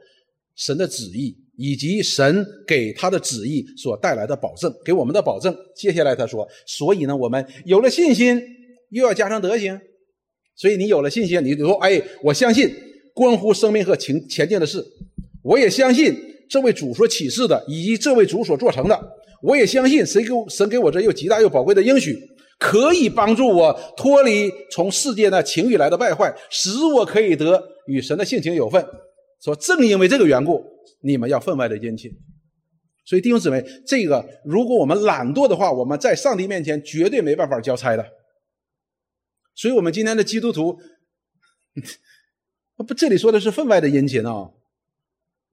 [0.56, 5.54] 神的旨意，以及神给他的旨意所带来的保证，给我们的保证。
[5.76, 8.42] 接下来他说，所以呢，我们有了信心，
[8.90, 9.78] 又要加上德行。
[10.56, 12.74] 所以你有了信心，你就说，哎，我相信
[13.14, 14.82] 关乎生命和情前进的事，
[15.44, 16.35] 我也相信。
[16.50, 19.00] 这位主所启示的，以及这位主所做成的，
[19.42, 22.18] 我也相信，神给神给我这又极大又宝贵的应许，
[22.60, 28.86] 可以帮助我脱离从世界的情欲来的败坏，使我可以得与神的性情有份。
[29.44, 30.64] 说正因为这个缘故，
[31.02, 32.12] 你们要分外的殷勤。
[33.06, 38.04] 所以弟兄姊妹，这个如果我们懒惰的话，我们在上帝面前绝对没办法交差的。
[39.54, 40.80] 所以我们今天的基督徒，
[42.88, 44.50] 不，这里说的是分外的殷勤啊。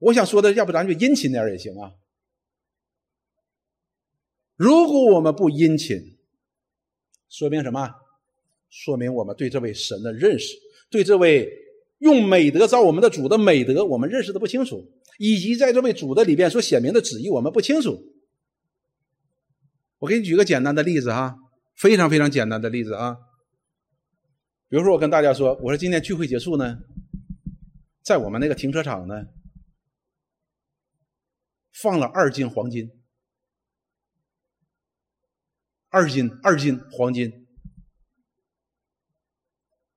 [0.03, 1.93] 我想说的，要不咱就殷勤点也行啊。
[4.57, 5.97] 如果我们不殷勤，
[7.29, 7.89] 说明什么？
[8.69, 10.55] 说明我们对这位神的认识，
[10.89, 11.49] 对这位
[11.99, 14.83] 用美德造我们的主的美德，我们认识的不清楚，
[15.19, 17.97] 以及在这位主的里边所显明的旨意，我们不清楚。
[19.99, 21.37] 我给你举个简单的例子哈，
[21.75, 23.15] 非常非常简单的例子啊。
[24.67, 26.79] 比如说，我跟大家说，我说今天聚会结束呢，
[28.01, 29.23] 在我们那个停车场呢。
[31.83, 32.89] 放了二斤黄金，
[35.89, 37.45] 二斤二斤黄金。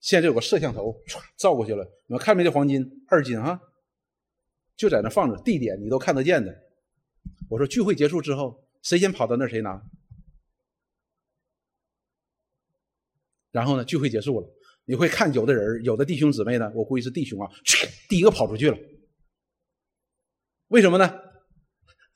[0.01, 2.43] 现在有个摄像头，唰照过去了，你们看没？
[2.43, 3.61] 这黄金二斤啊，
[4.75, 6.53] 就在那放着，地点你都看得见的。
[7.49, 9.81] 我说聚会结束之后，谁先跑到那谁拿。
[13.53, 14.49] 然后呢，聚会结束了，
[14.87, 17.49] 你会看有的人，有的弟兄姊妹呢，我估计是弟兄啊，
[18.09, 18.77] 第一个跑出去了。
[20.67, 21.26] 为什么呢？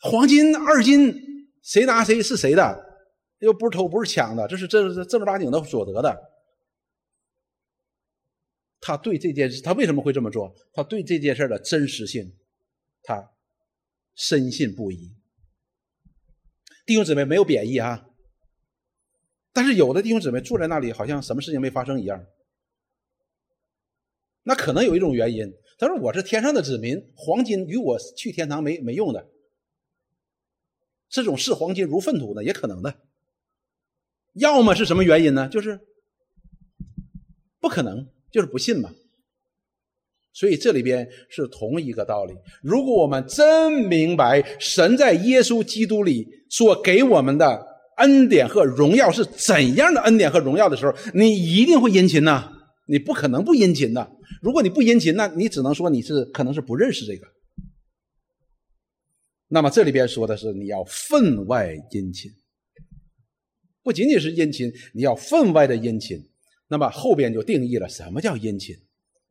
[0.00, 1.14] 黄金二斤，
[1.62, 2.84] 谁拿谁是谁的，
[3.40, 6.30] 又不是偷不是抢的，这是正正儿八经的所得的。
[8.80, 10.54] 他对这件事，他为什么会这么做？
[10.72, 12.34] 他对这件事的真实性，
[13.02, 13.30] 他
[14.14, 15.14] 深信不疑。
[16.86, 18.06] 弟兄姊妹没有贬义啊，
[19.52, 22.24] 但是有的弟兄姊妹坐在那里，好像什么事情没发生一样。
[24.44, 29.28] 那可能有一种原因，他说：“我是天上的子民，黄金与我去天堂没没用的。”
[31.10, 32.94] 这种视黄金如粪土的，也可能的。
[34.34, 35.48] 要么是什么原因呢？
[35.48, 35.80] 就是
[37.60, 38.06] 不可能。
[38.32, 38.92] 就是不信嘛，
[40.32, 42.32] 所以这里边是同一个道理。
[42.62, 52.52] 如果我们真明白神在耶稣基督里所给我们的恩典和荣耀是怎样的恩典和荣耀的时候，你一定会殷勤呐，
[52.86, 54.08] 你不可能不殷勤的。
[54.40, 57.26] 如果你不殷勤，那你只能说你是可能是不认识这个。
[59.52, 62.30] 那么这里边说的是你要分外殷勤，
[63.82, 66.24] 不仅仅是殷勤，你要分外的殷勤。
[66.68, 68.76] 那么后边就定义了什么叫殷勤，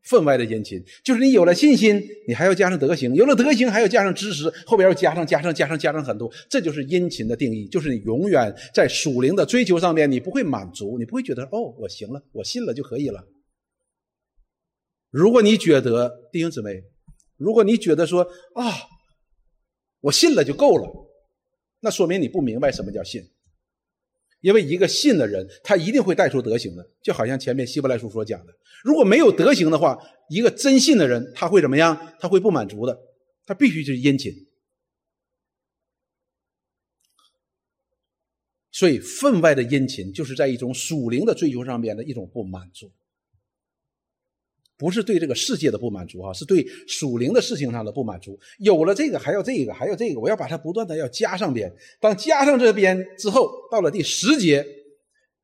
[0.03, 13.25] 分外的殷勤，就是你有了信心，你还要加上德行，有了德行还要加上知识，后边要加上加上加上加上很多，这就是殷勤的定义，就是你永远在属灵的追求上面，你不会满足，你不会觉得哦，我行了，我信了就可以了。
[15.09, 16.83] 如果你觉得弟兄姊妹，
[17.37, 18.69] 如果你觉得说啊，
[20.01, 20.87] 我信了就够了，
[21.81, 23.21] 那说明你不明白什么叫信。
[24.41, 29.97] 因为一个信的人，他一定会带出德行的，就好像前面希伯来书所讲的，如果没有德行的话，
[30.29, 32.15] 一个真信的人他会怎么样？
[32.19, 32.97] 他会不满足的，
[33.45, 34.33] 他必须是殷勤。
[38.71, 42.89] 所以分外的殷勤，就是在一种属灵的追求上边的一种不满足。
[44.79, 48.39] 不是对这个世界的不满足哈，是对属灵的事情上的不满足。
[48.59, 51.69] 有了这个，还要这个，还要这个，我要把它不断的要加上边。
[51.99, 54.65] 当加上这边之后，到了第十节，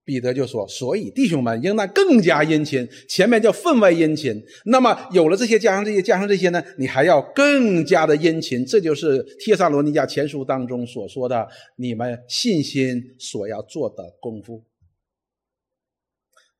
[0.05, 2.87] 彼得就说：“所以弟兄们应当更加殷勤。
[3.09, 8.65] 前面叫分外殷勤，那么有了这些，加上这些，加上这些呢，你还要更加的殷勤。
[8.65, 14.63] 这就是帖撒罗尼迦前书当中所说的，你们信心所要做的功夫。”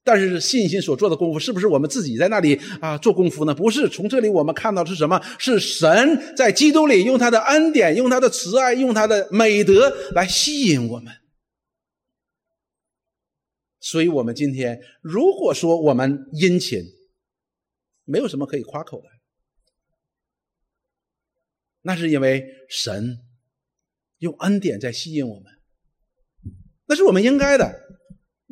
[0.06, 3.56] 但是信心所做的功夫，是不是我们自己在那里啊做功夫呢？
[3.56, 3.89] 不是。
[3.89, 5.20] 从这里我们看到是什么？
[5.39, 11.12] 是神在基督里用他的恩典、用他的慈爱、用他的美德来吸引我们。
[13.80, 16.84] 所以，我们今天如果说我们殷勤，
[18.03, 19.10] 没有什么可以夸口的，
[21.82, 23.18] 那是因为神
[24.20, 25.51] 用恩典在吸引我们，
[26.86, 27.84] 那是我们应该的。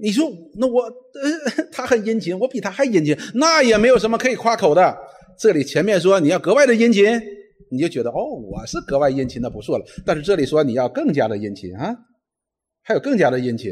[0.04, 4.93] 你说那我呃， 他很殷勤，我比他还殷勤，那也没有什么可以夸口的。
[5.39, 7.06] 这里前面说你要格外的殷勤，
[7.72, 9.86] 你就觉得哦，我是格外殷勤的不错了。
[10.06, 11.95] 但是这里说你要更加的殷勤啊，
[12.84, 13.72] 还有更加的殷勤。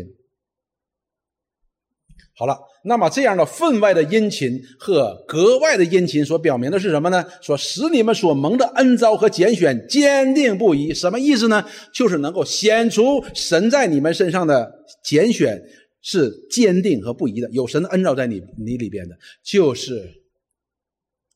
[2.33, 7.25] 好了，那么这样的分外的殷勤和格外的殷勤所表明的是什么呢？
[7.41, 11.65] 说使你们所蒙的恩召和拣选坚定不移，什么意思呢？
[11.93, 14.71] 就是能够显出神在你们身上的
[15.03, 15.61] 拣选。
[16.01, 20.23] 是坚定和不移的，有神的恩照在你你里边的，就是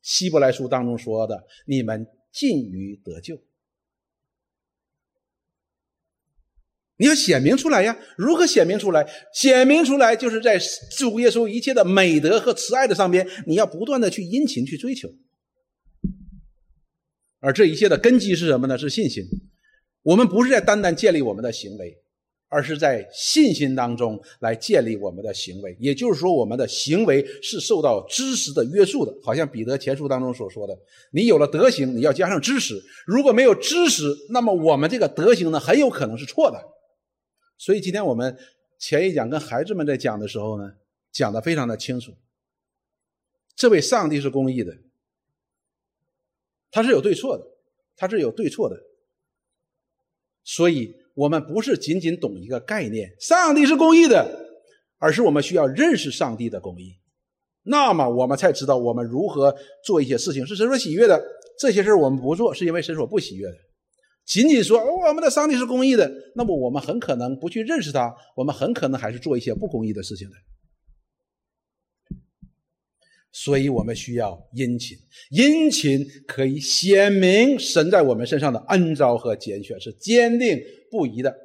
[0.01, 3.41] 希伯来书当中说的，你们尽于得救。
[6.97, 9.05] 你要显明出来呀，如何显明出来？
[9.34, 10.57] 显明出来就是在
[10.97, 15.13] 主耶稣一切的美德和慈爱的上边，你要不断的去殷勤去追求。
[17.39, 18.78] 而这一切的根基是什么呢？
[18.78, 19.26] 是信心。
[20.03, 22.01] 我们不是在单单建立我们的行为。
[22.56, 29.14] 而是在信心当中来建立我们的行为，也就是说，我们的行为是受到知识的约束的。
[29.22, 30.74] 好像彼得前书当中所说的
[31.12, 32.82] ：“你有了德行，你要加上知识。
[33.06, 36.58] 如果没有知识，那么我们这个德行呢，很有可能是错的。”
[37.60, 38.38] 所以，今天我们
[38.80, 40.72] 前一讲跟孩子们在讲的时候呢，
[41.12, 42.14] 讲的非常的清楚。
[43.53, 44.78] 这位上帝是公义的，
[46.72, 47.43] 他是有对错的，
[47.97, 48.82] 他是有对错的，
[50.45, 50.95] 所以。
[51.16, 54.30] 我们不是仅仅懂一个概念，上帝是公义的，
[54.99, 56.93] 而是我们需要认识上帝的公义，
[57.63, 61.20] 那么我们才知道我们如何做一些事情是神所喜悦的。
[61.57, 63.55] 这些事我们不做，是因为神所不喜悦的。
[64.26, 70.36] 仅仅说我们的上帝是公义的，那么我们很可能不去认识他，我们很可能还是做一些不公义的事情的。
[73.38, 74.98] 所以我们需要殷勤，
[75.30, 80.58] 殷勤可以显明神在我们身上的恩召和拣选是坚定
[80.90, 81.36] 不移的，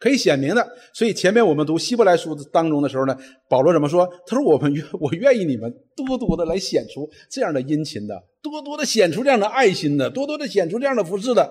[0.00, 0.68] 可以显明的。
[0.92, 3.16] 所以前面我们读希伯来书当中的时候呢，
[3.48, 4.04] 保罗怎么说？
[4.26, 11.48] 他说：“我们愿 我愿意你们多多的来显出这样的殷勤的，多多的显出这样的爱心的，多多的显出这样的服饰的。”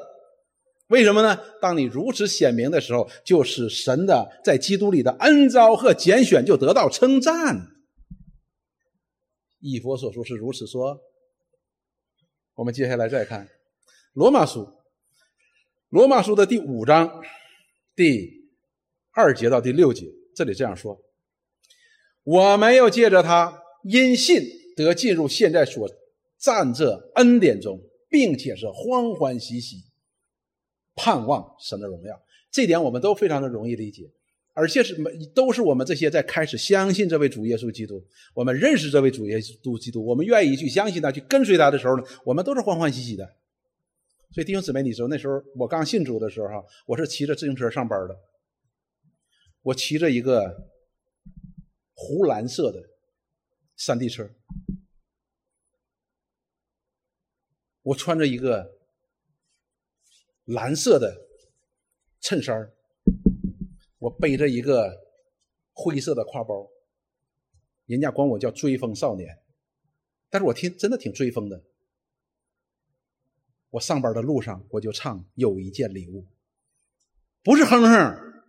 [0.92, 1.39] 为什么呢？
[1.62, 7.70] 当你如此显明的时候，就是神的在基督里的恩召和拣选就得到称赞。
[9.62, 10.99] 以佛所说是如此说。
[12.55, 13.49] 我们接下来再看
[14.14, 14.68] 罗马书，
[15.89, 17.22] 罗马书的第五章
[17.95, 18.51] 第
[19.12, 20.05] 二节到第六节，
[20.36, 21.01] 这里这样说：
[22.24, 24.43] 我们要借着他因信
[24.76, 25.89] 得进入现在所
[26.38, 29.78] 站这恩典中，并且是欢欢喜喜。
[30.93, 34.12] 盼望神的荣耀，这点我们都非常的容易理解，
[34.62, 34.95] 而且是
[35.34, 38.05] 都是我们这些在开始相信这位主耶稣基督，
[38.36, 43.26] 我们认识这位主耶稣基督，我们愿意去相信他，去跟随他的时候呢，我们都是欢欢喜喜的。
[44.32, 48.16] 所以弟兄姊妹，你说那时候我刚信主的时候哈，我是骑着自行车上班的，
[49.64, 50.70] 我骑着一个
[51.95, 52.84] 湖蓝色的
[53.76, 54.30] 山地车，
[57.82, 58.80] 我穿着一个。
[60.45, 61.16] 蓝色的
[62.20, 62.70] 衬衫
[64.02, 64.97] 我背着一个
[65.74, 66.68] 灰色的挎包，
[67.86, 69.38] 人家管我叫追风少年，
[70.28, 71.62] 但是我听真的挺追风的。
[73.70, 76.26] 我上班的路上我就唱有一件礼物，
[77.43, 78.43] 不是哼哼，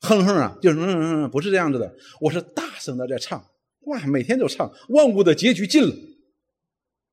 [0.00, 3.48] 哼哼啊，就是嗯嗯嗯，不是这样子的，我是大声的在唱，
[3.82, 5.94] 哇，每天都唱，万物的结局近了，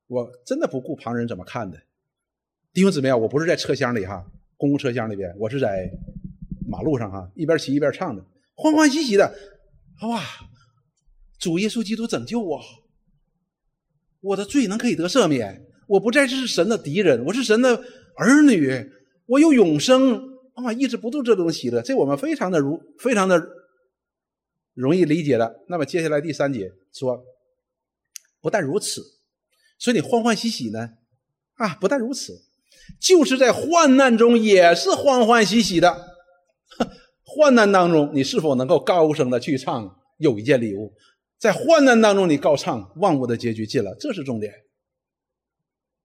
[0.08, 1.80] 我真的不顾旁人怎么看的。
[2.74, 4.26] 弟兄姊妹啊，我不是在车厢里哈，
[4.58, 5.88] 公共车厢里边，我是在
[6.70, 8.24] 马路上哈，一边骑一边唱的，
[8.56, 9.34] 欢欢喜喜的，
[10.04, 10.24] 哇！
[11.40, 12.62] 主耶稣基督拯救我，
[14.22, 17.82] 我的罪能可以得赦免，我不再是神的敌人，我是神的
[18.18, 18.92] 儿女，
[19.26, 20.22] 我有永生
[20.54, 20.72] 啊！
[20.74, 23.42] 抑制不住这种喜乐，这我们非常的如非常的
[24.74, 25.64] 容易理解的。
[25.70, 27.24] 那么接下来第三节说，
[28.42, 29.02] 不但如此，
[29.78, 30.90] 所以你欢欢喜喜呢
[31.56, 31.76] 啊！
[31.76, 32.44] 不但如此。
[33.00, 36.19] 就是在患难中也是欢欢喜喜的。
[37.24, 40.94] 患难当中，你是否能够高声的去唱有一件礼物？
[41.38, 44.54] 在患难当中，你高唱万物的结局近了，这是重点。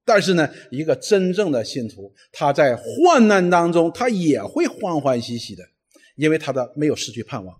[0.04, 5.64] 但是呢，一个真正的信徒，他在患难当中，他也会欢欢喜喜的，
[6.16, 7.56] 因为他的没有失去盼望，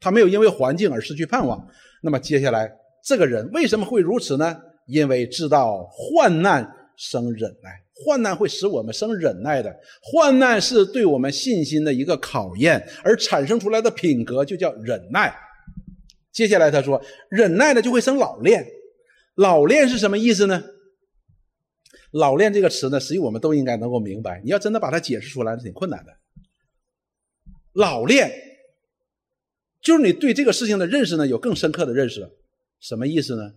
[0.00, 1.66] 他没有因为环境而失去盼望。
[2.02, 2.70] 那么接下来，
[3.04, 4.60] 这个人为什么会如此呢？
[4.86, 7.85] 因为知道患难生忍耐。
[8.04, 15.34] 患难会使我们生忍耐的，患难是对我们信心的一个考验，而产生出来的品格就叫忍耐。
[16.30, 18.66] 接下来他说，忍耐呢就会生老练，
[19.36, 20.62] 老练是什么意思呢？
[22.10, 24.42] 老练这个词呢，实际我们都应该能够明白。
[24.44, 26.12] 你要真的把它解释出来，是挺困难的。
[27.72, 28.30] 老练
[29.80, 32.28] 就是你对这个事情的认识呢有更深刻的认识，
[32.80, 33.52] 什么意思呢？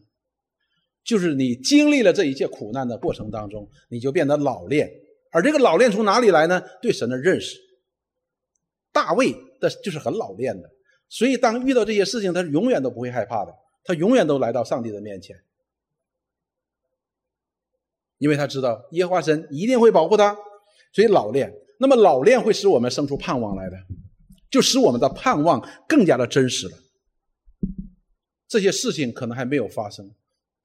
[1.10, 4.88] 就是你经历了这一切苦难的过程当中，你就变得老练，
[5.32, 6.62] 而这个老练从哪里来呢？
[6.84, 7.58] 对神的认识。
[8.92, 10.70] 大卫的就是很老练的，
[11.08, 13.52] 所以当遇到这些事情，他是永远都不会害怕的，
[13.84, 15.36] 他永远都来到上帝的面前，
[18.20, 20.38] 因为他知道耶和华神一定会保护他，
[20.94, 21.52] 所以老练。
[21.80, 23.78] 那么老练会使我们生出盼望来的，
[24.52, 26.78] 就使我们的盼望更加的真实了。
[28.48, 30.14] 这些事情可能还没有发生。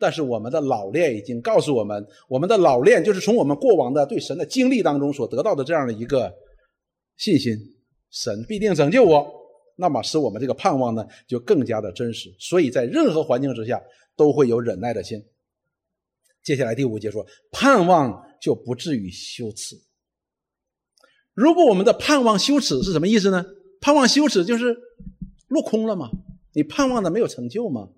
[0.05, 6.30] 但是我们的老练已经告诉我们，我们的老练就是从我们过往的对神的经历当中所得到的这样的一个
[7.16, 7.57] 信心，
[8.11, 9.26] 神必定拯救我，
[9.76, 12.28] 那么使我们这个盼望呢就更加的真实。
[12.38, 13.82] 所以在任何环境之下
[14.14, 15.18] 都会有忍耐的心。
[16.42, 19.74] 接下来第五节说，盼望就不至于羞耻。
[21.32, 23.42] 如果我们的盼望羞耻是什么意思呢？
[23.80, 24.76] 盼望羞耻就是
[25.48, 26.11] 落空了吗？
[26.52, 27.88] 你盼望的没有成就吗？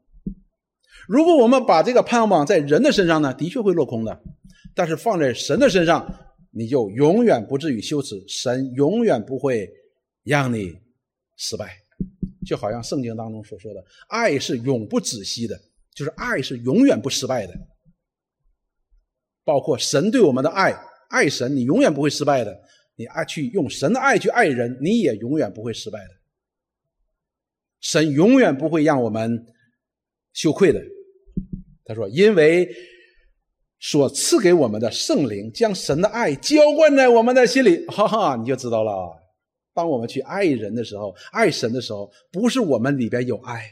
[1.09, 4.13] 如果我们把这个盼望在人的身上呢，的确会落空的；
[4.75, 6.07] 但是放在神的身上，
[6.51, 8.23] 你就永远不至于羞耻。
[8.27, 9.69] 神永远不会
[10.25, 10.75] 让你
[11.37, 11.77] 失败，
[12.45, 15.57] 就好像圣经当中所说的：“爱是永不止息的，
[15.95, 17.55] 就是爱是永远不失败的。”
[19.45, 20.77] 包括神对我们的爱，
[21.09, 22.59] 爱神，你永远不会失败的。
[22.97, 26.11] 你爱去用神的爱去爱人，你也永远不会失败的。
[27.81, 29.47] 神永远不会让我们
[30.33, 30.83] 羞愧的。
[31.87, 32.69] 他说：“因为
[33.79, 38.93] 所赐给我们的圣灵，将神的爱浇灌在我们的心里，哈哈，你就知道了。
[39.73, 43.63] 当我们去爱人的时候，爱神的时候，不是我们里边有爱，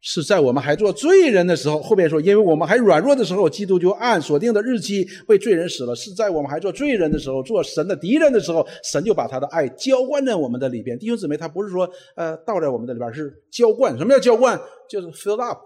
[0.00, 1.82] 是在我们还做罪人的时候。
[1.82, 5.94] 后边说，因为我们还软弱的时候，基督就按所定的日期为罪人死了。
[5.94, 10.98] 是在我们还做罪人的时候，做神的敌人的时候，神就把他的爱浇灌在我们的里边。
[10.98, 13.98] 弟兄姊妹，他不是说呃倒在我们的里边，是浇灌。
[13.98, 14.58] 什么叫浇灌？
[14.88, 15.58] 就是 fill up。”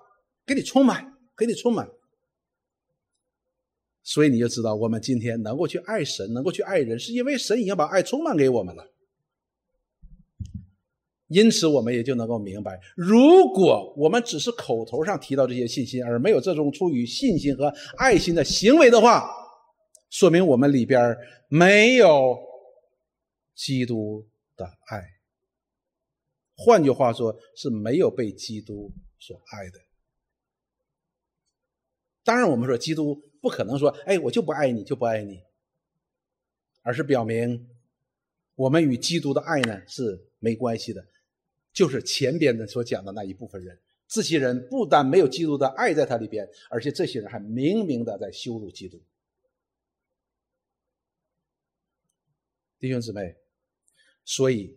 [0.47, 1.88] 给你充满，给你充满。
[4.03, 8.86] 所以你就知道，我们今天能够去爱神，能够去爱人，是因为神已经把爱充满给我们了。
[11.28, 19.26] 因此，我们也就能够明白，如果我们只是口头上提到这些信心，而没有这种出于信心和爱心的行为的话，
[20.11, 21.16] 说明我们里边
[21.49, 22.36] 没有
[23.55, 25.03] 基督的爱。
[26.57, 29.78] 换句话说，是没有被基督所爱的。
[32.25, 35.41] 当然，我们说基督不可能说：“哎，我就不爱你，就不爱你。”
[36.83, 37.68] 而是表明
[38.55, 41.07] 我们与基督的爱呢是没关系的。
[41.72, 49.03] 就是前边的所讲的那一部分人，这些人不但没有基督的爱在他里边，而且这些人还明明的在羞辱基督。
[52.79, 53.35] 弟兄姊妹，
[54.25, 54.77] 所以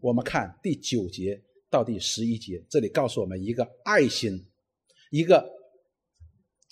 [0.00, 4.46] 我们看第九节到第十一节，这里告诉我们一个爱心，
[5.10, 5.50] 一个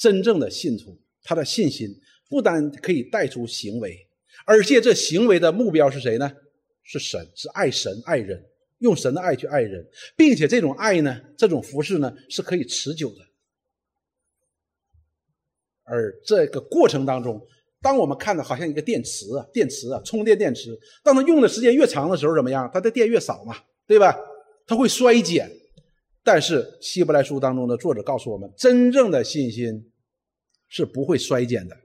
[0.03, 1.89] 真正的信徒，他的信心
[2.29, 3.97] 不但可以带出行为，
[4.45, 6.29] 而且这行为的目标是谁呢？
[6.83, 8.45] 是神，是爱神爱人。
[8.79, 9.87] 用神的爱去爱人，
[10.17, 13.19] 并且这种爱呢，这种服饰呢，是可以持久的。
[15.85, 17.41] 而这个过程当中，
[17.81, 22.69] 当我们看到好像一个电池啊，电池啊，充电电池，当它用的时间越长的时候，怎么样？
[22.75, 23.55] 它的电越少嘛，
[23.87, 24.19] 对吧？
[24.67, 25.49] 它会衰减。
[26.25, 29.92] 但是希伯来书当中的作者告诉我们，真正的信心
[30.73, 31.77] 是不会衰减的，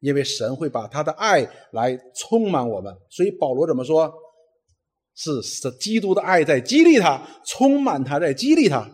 [0.00, 2.92] 因为神会把他的爱来充满我们。
[3.08, 4.12] 所以保罗怎么说？
[5.14, 5.40] 是
[5.78, 8.90] 基督的爱在激励他，充满他在激励他，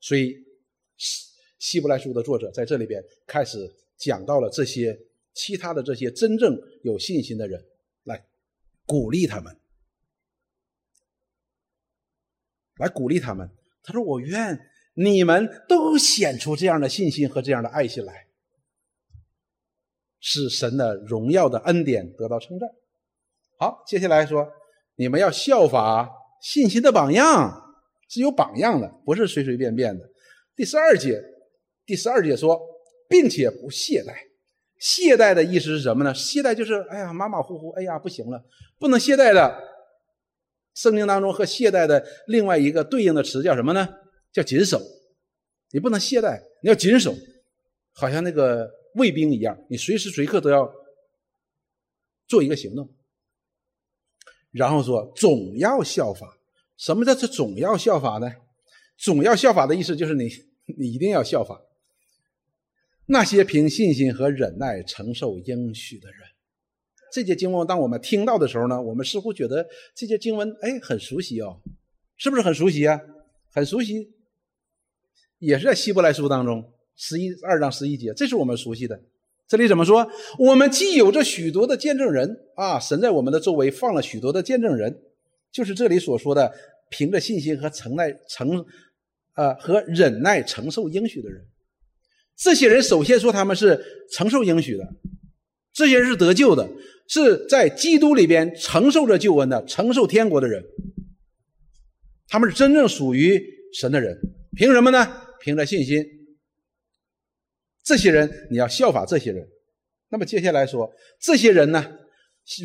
[0.00, 0.34] 所以
[0.96, 1.26] 希
[1.58, 3.58] 希伯来书的作者在这里边开始
[3.98, 4.98] 讲到了这些
[5.34, 7.62] 其他的这些真正有信心的人，
[8.04, 8.26] 来
[8.86, 9.54] 鼓励他们，
[12.76, 13.50] 来鼓励他们。
[13.82, 14.58] 他说：“我愿
[14.94, 18.26] 你们都显出这样的信心和这样的爱心来。”
[20.22, 22.68] 使神的荣耀的恩典得到称赞。
[23.58, 24.46] 好，接下来说，
[24.96, 26.10] 你们要效法
[26.42, 27.74] 信心的榜样，
[28.06, 30.04] 是有榜样的，不是随随便便的。
[30.54, 31.22] 第十二节，
[31.86, 32.60] 第十二节说，
[33.08, 34.14] 并且不懈怠。
[34.78, 36.14] 懈怠的意思是什么呢？
[36.14, 38.44] 懈怠就是，哎呀，马马虎虎，哎呀，不行了，
[38.78, 39.58] 不能懈怠的。
[40.74, 43.88] 圣经当中和懈怠的另外一个对应的词叫什么呢？
[44.32, 44.80] 叫谨守。
[45.72, 47.14] 你不能懈怠，你要谨守，
[47.92, 48.68] 好像那个。
[48.96, 50.68] 卫兵一样，你随时随刻都要
[52.26, 52.92] 做一个行动。
[54.50, 56.36] 然后说总要效法，
[56.76, 58.28] 什么叫做总要效法呢？
[58.98, 60.28] 总要效法的意思就是你，
[60.76, 61.62] 你一定要效法
[63.06, 66.18] 那些凭信心和忍耐承受应许的人。
[67.12, 69.64] 这节经文，当我们听到的时候呢，我们似乎觉得
[69.94, 71.60] 这节经文哎很熟悉哦，
[72.16, 73.00] 是不是很熟悉啊？
[73.52, 74.12] 很熟悉，
[75.40, 76.64] 也是在希伯来书当中。
[76.94, 79.00] 十一二章十一节，这是我们熟悉的。
[79.48, 80.06] 这里怎么说？
[80.38, 85.00] 我们既有着许多的见证人啊，神在我们的周围放了许多的见证人，
[85.50, 86.52] 就是这里所说的
[86.90, 88.64] 凭着信心和承耐承，
[89.34, 91.42] 呃和忍耐承受应许的人。
[92.36, 93.82] 这些人首先说他们是
[94.12, 94.86] 承受应许的，
[95.72, 96.68] 这些人是得救的，
[97.08, 100.62] 是在基督里边承受着救恩的，承受天国的人。
[102.28, 104.16] 他们是真正属于神的人，
[104.54, 105.22] 凭什么呢？
[105.40, 106.04] 凭着信心。
[107.82, 109.48] 这些人，你要效法这些人。
[110.10, 111.98] 那么接下来说，这些人呢，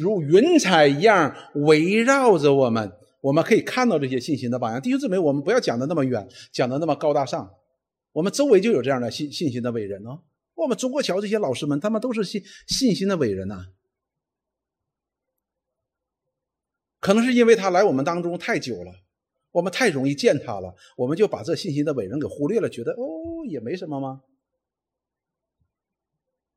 [0.01, 4.82] 如云彩一样围绕着我们，我们可以看到这些信心的榜样。
[4.82, 7.49] 弟兄姊妹，我们不要讲的那么远，讲的那么高大上。
[8.11, 10.21] 我们周围就有这样的信信心的伟人哦。
[10.55, 13.65] 我们中国桥这些老师们，他们都是信信心的伟人呐。
[16.99, 18.91] 可能是因为他来我们当中太久了，
[19.55, 24.21] 我们太容易见他了，我们就把这信心的伟人给忽略了，觉得哦也没什么吗？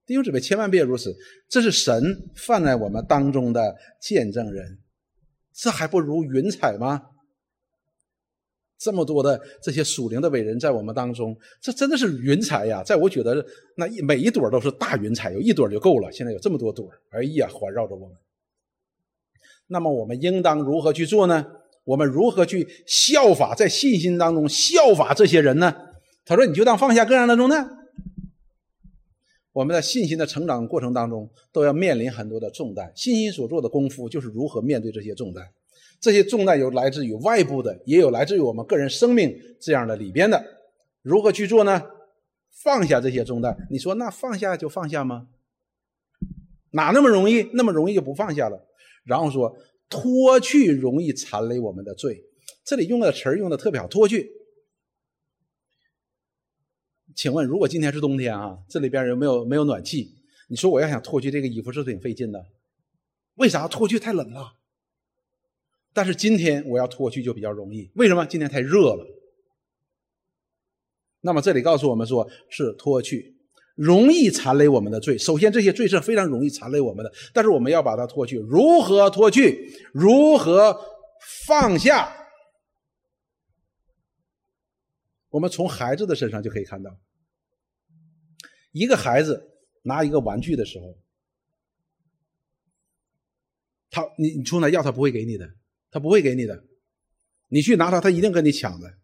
[0.05, 1.15] 弟兄姊妹，千万别如此！
[1.49, 4.79] 这是神放在我们当中的见证人，
[5.53, 7.11] 这还不如云彩吗？
[8.77, 12.83] 这么多的这些属灵的伟人在我们当中，这真的是云彩呀！
[12.83, 13.47] 在我觉得，
[13.77, 16.11] 那一每一朵都是大云彩，有一朵就够了。
[16.11, 18.17] 现在有这么多朵，哎呀，环绕着我们。
[19.69, 21.47] 那么我们应当如何去做呢？
[21.89, 25.75] 我们如何去效法，在信心当中效法这些人呢？
[26.27, 27.67] 他说：“你就当放下各样的重担。”
[29.53, 32.93] 我们在信心的成长过程当中，都要面临很多的重担。
[32.95, 35.43] 信心所做的功夫，就是如何面对这些重担。
[35.99, 40.45] 这些重担有来自于外部的，也有来自于我们个人生命这样的里边的。
[41.01, 41.83] 如何去做呢？
[42.63, 43.57] 放下这些重担。
[43.71, 45.29] 你说那放下就放下吗？
[46.73, 47.49] 哪那么容易？
[47.55, 48.67] 那么容易就不放下了？
[49.05, 49.57] 然后说
[49.89, 52.25] 脱去容易缠累我们的罪。
[52.65, 54.31] 这里用的词儿用的特别好，脱去。
[57.17, 60.15] 请问，如果今天是冬天啊，这里边有没有没有暖气？
[60.49, 62.47] 你说我要想脱去这个衣服，是不是挺费劲的？
[63.35, 64.55] 为啥脱去太冷了？
[65.95, 68.27] 但是今天我要脱去就比较容易，为什么？
[68.27, 69.07] 今天太热了。
[71.23, 73.38] 那么这里告诉我们说，是脱去
[73.79, 75.17] 容易缠累我们的罪。
[75.17, 78.37] 首先，这些罪是非常容易缠累我们的，但是我们要把它脱去。
[78.39, 79.73] 如何脱去？
[79.95, 80.77] 如何
[81.47, 82.13] 放下？
[85.31, 86.99] 我们从孩子的身上就可以看到，
[88.73, 89.49] 一个孩子
[89.83, 90.99] 拿一个玩具的时候，
[93.91, 95.49] 他你你出来要他不会给你的，
[95.91, 96.65] 他不会给你的，
[97.47, 98.99] 你去拿他，他一定跟你抢的。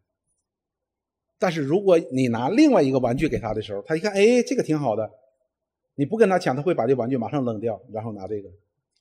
[1.44, 5.10] 但是如果你拿另外一个玩具给他的时候，他一看，哎，这个挺好的，
[5.94, 8.48] 你不跟他抢，他会把这玩具马上扔掉，然后拿这个。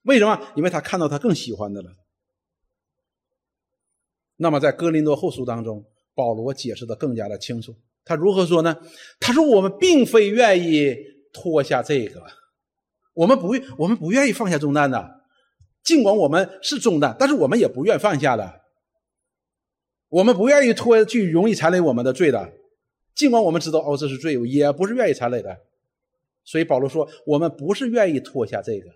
[0.02, 0.38] 为什么？
[0.56, 1.90] 因为他看到他更喜欢的了。
[4.36, 5.86] 那么在哥林多后书当中。
[6.16, 7.76] 保罗解释的更加的清楚，
[8.06, 8.78] 他如何说呢？
[9.20, 10.96] 他说：“我们并非愿意
[11.34, 12.22] 脱下这个，
[13.16, 15.22] 我们不，我们不愿意放下重担的。
[15.84, 18.62] 尽管我们是重担，但是我们也不愿放下的。
[20.14, 22.54] 我们不愿意脱去容易缠累我们的罪的，
[23.16, 25.58] 尽管我们知道哦这是罪，也不是愿意缠累的。
[26.44, 28.92] 所以保罗说：我们不是愿意脱下这个，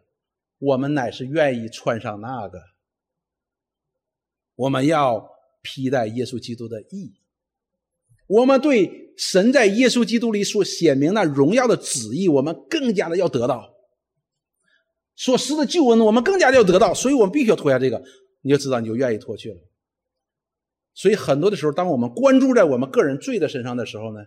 [0.59, 2.59] 我们乃是愿意穿上那个。
[4.55, 7.11] 我们要。”披戴耶稣基督的义，
[8.27, 13.73] 我们对神在耶稣基督里所显明那荣耀的旨意，我们更加的要得到；
[15.13, 16.93] 所施的救恩，我们更加的要得到。
[16.93, 18.01] 所以，我们必须要脱下这个，
[18.43, 19.57] 你就知道，你就愿意脱去了。
[20.97, 24.25] 所以，很多的时候，当我们关注在我们个人罪的身上的时候呢，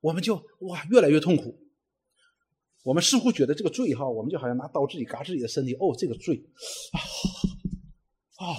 [0.00, 1.58] 我们就哇越来越痛苦。
[2.84, 5.74] 我们似乎觉得这个罪哈，我们就好像拿刀自己割自己的身体。
[5.74, 6.40] 哦，这个罪
[6.92, 8.54] 啊啊！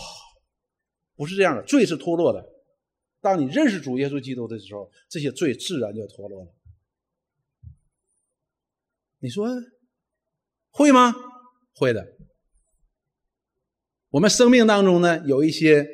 [1.15, 2.45] 不是这样的，罪是脱落的。
[3.21, 6.53] 当你认识主耶稣基督的时候，这些罪自然就脱落了。
[9.19, 9.47] 你说
[10.69, 11.15] 会吗？
[11.75, 12.05] 会的。
[14.09, 15.87] 我们生命当中呢，有一些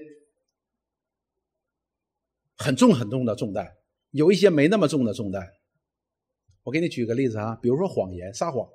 [2.60, 3.76] 很重很重的重担，
[4.12, 5.48] 有一些没那么重的重担。
[6.64, 8.70] 我给你举个例子啊，比如说谎言、撒谎、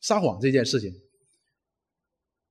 [0.00, 0.94] 撒谎这件事情。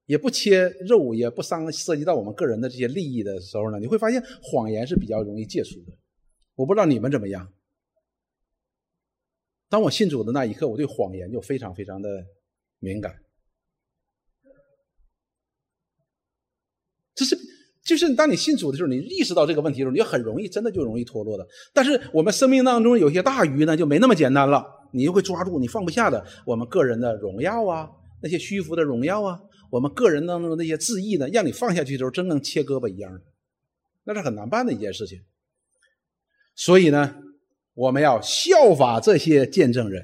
[0.07, 5.97] 也不切肉，也不伤涉及到我们个人的这些利益的时候呢，你会发现谎言是比较容易戒除的。
[6.55, 7.53] 我不知道你们怎么样。
[9.69, 12.25] 当我信主的那一刻，我对谎言就非常非常的
[12.79, 13.23] 敏感。
[17.15, 17.37] 这是
[17.91, 21.45] 就是当你信主的时候，你意识到这个问题的时候，你就很容易真的就容易脱落的。
[21.73, 27.89] 但是我们生命当中有些大鱼呢，就没那么简单了，你就会抓住你放不下的我们个人的荣耀啊，
[28.23, 29.37] 那些虚浮的荣耀啊。
[29.69, 33.21] 我们个人当中的那些自意呢，让你放下去的时候，真跟切胳膊一样的，
[34.05, 35.19] 那是很难办的一件事情。
[36.55, 37.13] 所以呢，
[37.73, 40.01] 我们要效法这些见证人，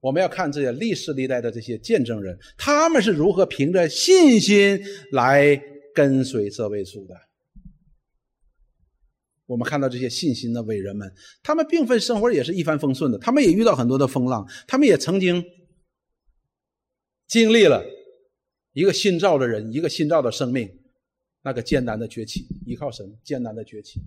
[0.00, 4.80] 我们要看这些历史历代的这些见证人，他们是如何凭着信心
[5.10, 5.60] 来
[5.94, 7.14] 跟随这位主的。
[9.46, 11.12] 我们看到这些信心的伟人们，
[11.42, 15.44] 他们并非生活也是一帆风顺的，他们也遇到很多的风浪，他们也曾经
[17.26, 17.84] 经历了。
[18.72, 20.66] 一个新造的人，一个新造的生命，
[21.42, 24.00] 那个艰难的崛起，依靠神艰难的崛起。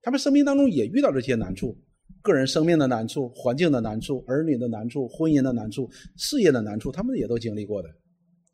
[0.00, 1.80] 他们生命当中也遇到这些难处，
[2.22, 7.88] 个人生命的难处、环境的难处、儿女的难处、婚姻的难处、事业的难处，他们也都经历过的。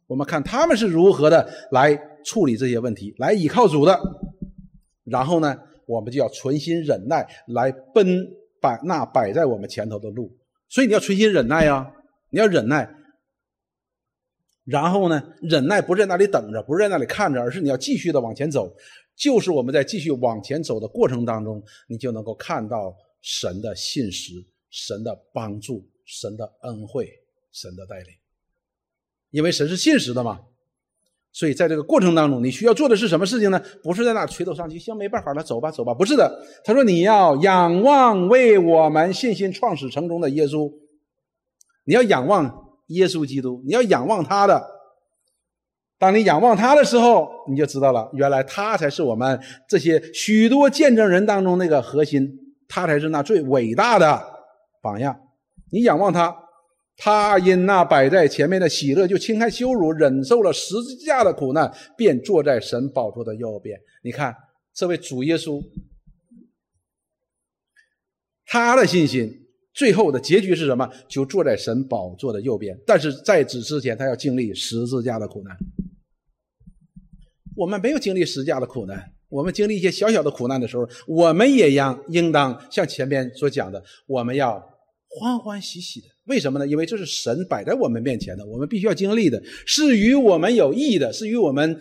[0.09, 3.97] 我们看他们是如何的来处理这些问题，来依靠主的。
[5.05, 5.57] 然后呢，
[5.87, 8.27] 我们就要存心忍耐，来奔
[8.61, 10.37] 摆那摆在我们前头的路。
[10.69, 11.93] 所以你要存心忍耐呀，
[12.31, 12.91] 你要忍耐。
[14.65, 18.75] 然后呢，忍耐不是在那里等着，不是在那里看着，而是你要继续的往前走。
[19.17, 24.33] 就是我们在继续往前走的过程当中，你就能够看到神的信实、
[24.71, 27.09] 神的帮助、神的恩惠、
[27.53, 28.07] 神的带领。
[29.31, 30.41] 因为神是信实的嘛，
[31.33, 33.63] 所以在这个过程当中，你需要做的是什么事情呢？
[33.83, 35.95] 不是在那垂头丧气，行，没办法了，走吧，走吧。
[35.95, 40.73] 不是的，他说你要仰望为我们信心创始成终的耶稣，
[41.85, 42.67] 你要仰望。
[42.89, 44.67] 耶稣基督，你要仰望他的。
[45.99, 52.27] 当你仰望他的时候，你就知道了，原来他才是我们这些许多见证人当中那个核心，
[52.67, 54.25] 他才是那最伟大的
[54.81, 55.21] 榜样。
[55.71, 56.35] 你仰望他，
[57.01, 63.79] 他因那摆在前面的喜乐，就轻看羞辱，忍受了十字架的苦难，便坐在神宝座的右边。
[64.03, 64.35] 你看，
[64.75, 65.63] 这位主耶稣，
[68.45, 69.47] 他的信心。
[69.75, 70.91] 最后的结局是什么？
[71.09, 72.77] 就坐在神宝座的右边。
[72.85, 75.57] 但是在此之前，他要经历十字架的苦难。
[77.55, 84.61] 我们没有经历十字架的苦难，我们经历一些小小的苦难的时候，我们也应应当像前面所讲的，我们要
[85.09, 86.09] 欢欢喜喜的。
[86.29, 86.67] 为什么呢？
[86.67, 91.81] 因为这是神摆在我们面前的，我们必须要经历的，是与我们有益的，是与我们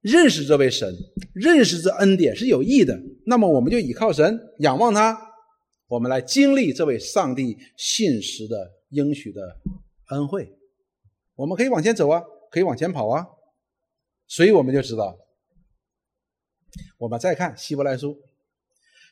[0.00, 0.92] 认识这位神、
[1.34, 3.00] 认识这恩典是有益的。
[3.26, 5.16] 那么，我们就倚靠神，仰望他，
[5.86, 9.60] 我们来经历这位上帝信实的应许的
[10.08, 10.52] 恩惠。
[11.36, 13.26] 我们可以往前走啊，可以往前跑啊。
[14.26, 15.18] 所以我们就知道。
[16.96, 18.18] 我们再看希伯来书，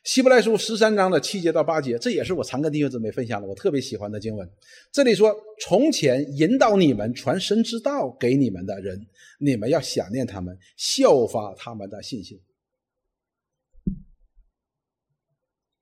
[0.03, 4.51] 希伯来书十三章的七节到八节，这也是我常跟弟兄姊妹分享的，我特别喜欢的经文。
[4.91, 5.31] 这里说
[5.61, 9.07] ：“从前引导你们传神之道给你们的人，
[9.39, 12.41] 你们要想念他们，效法他们的信心。”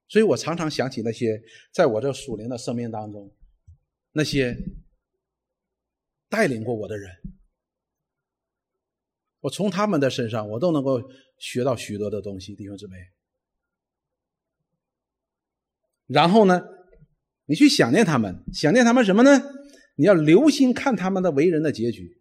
[0.09, 1.41] 所以我常常想起那些
[1.72, 3.34] 在我这属灵的生命当中，
[4.11, 4.57] 那些
[6.28, 7.09] 带领过我的人。
[9.39, 11.01] 我从他们的身上，我都能够
[11.38, 12.97] 学到许多的东西，弟兄姊妹。
[16.10, 16.62] 然后呢，
[17.45, 19.43] 你去想念他们，想念他们什么呢？
[19.95, 22.18] 你要留心看他们的为人的结局，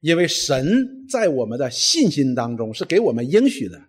[0.00, 3.80] 因为神在我们的信心当中是给我们应许的。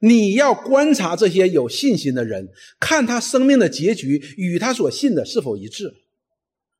[0.00, 2.48] 你要观察这些有信心的人，
[2.78, 5.94] 看他生命的结局与他所信的是否一致，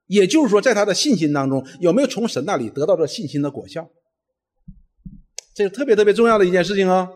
[0.09, 3.89] 也就是说，在他的信心当中有没有从神那里得到这信心的果效。
[5.55, 7.09] 这是特别特别重要的一件事情啊！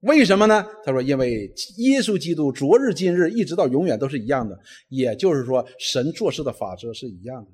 [0.00, 0.64] 为什么呢？
[0.84, 4.56] 他说：“因为耶稣基督昨日今日一直到永远都是一样的，
[4.88, 7.50] 也就是说，神做事的法则是一样的。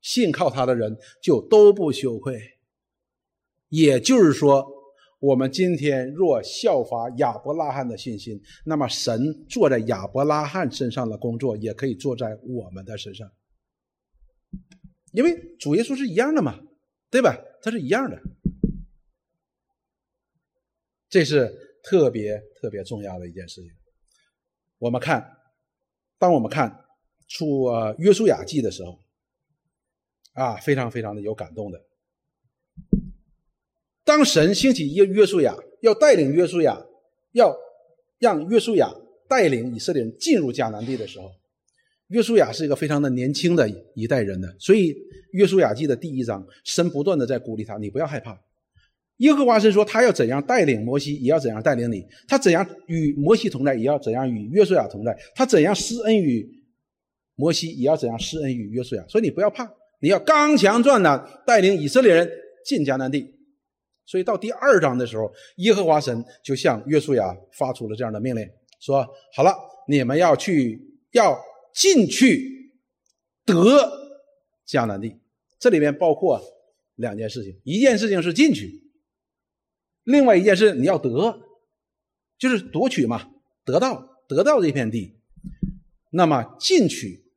[0.00, 2.40] 信靠他的人就都不羞愧。
[3.68, 4.66] 也就是说，
[5.20, 13.30] 我们今天若效法亚伯拉罕的信心，那么神坐在亚伯拉罕身上的工作也可以坐在我们的身上，
[15.12, 16.58] 因为主耶稣是一样的嘛。”
[17.10, 17.34] 对吧？
[17.62, 18.20] 它是一样的，
[21.08, 23.70] 这是特别特别重要的一件事情。
[24.78, 25.36] 我们看，
[26.18, 26.84] 当我们看
[27.28, 28.98] 出约书亚记的时候，
[30.34, 31.82] 啊，非常非常的有感动的。
[34.04, 36.80] 当神兴起约约书亚，要带领约书亚，
[37.32, 37.54] 要
[38.18, 38.90] 让约书亚
[39.28, 41.30] 带领以色列人进入迦南地的时候。
[42.08, 44.96] 约书亚是一个非常的年轻的一代人呢，所以
[45.32, 48.40] 约书亚记的第一章，神不断的在鼓励他，你不要害怕。
[49.18, 56.48] 耶和华神说，他要怎样带领摩西，也要怎样带领你；他怎样与摩西同在，也要怎样与约书亚同在；他怎样施恩于
[57.34, 59.04] 摩西，也要怎样施恩于约书亚。
[59.08, 62.28] 所以你不要怕，你要刚强壮胆，带领以色列人
[62.64, 63.34] 进迦南地。
[64.04, 68.48] 所以到第二章的时候，耶和华神就向约书亚发出了这样的命令，
[68.80, 69.54] 说：好了，
[69.86, 70.80] 你们要去
[71.12, 71.38] 要。
[71.74, 72.72] 进去
[73.44, 73.54] 得
[74.66, 75.14] 迦南地，
[75.60, 76.40] 这里面包括
[76.96, 78.87] 两件事情：一件事情是进去，
[80.08, 81.38] 另外一件事你要得，
[82.38, 83.30] 就是夺取嘛，
[83.62, 85.20] 得到得到这片地。
[86.10, 87.30] 那么进取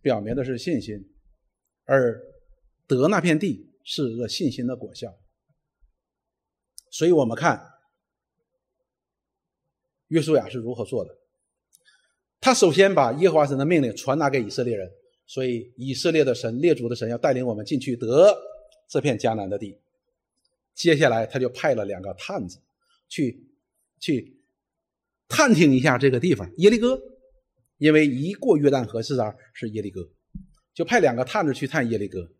[0.00, 0.94] 表明的是信心，
[1.84, 2.18] 而
[2.86, 5.14] 得那片地是一个信心的果效。
[6.90, 7.62] 所以我们看
[10.06, 11.14] 约书亚是如何做的。
[12.40, 14.90] 他首先把耶和华神的命令传达给以色列人，
[15.26, 18.34] 所以以色列的神、列祖的神要带领我们进去得
[18.88, 19.78] 这片迦南的地。
[20.78, 22.60] 接下来，他就派了两个探子
[23.08, 23.44] 去
[23.98, 24.40] 去
[25.26, 26.96] 探听一下这个地方耶利哥，
[27.78, 29.36] 因为一过约旦河是啥？
[29.52, 30.08] 是耶利哥，
[30.72, 32.30] 就派两个探子去探耶利哥。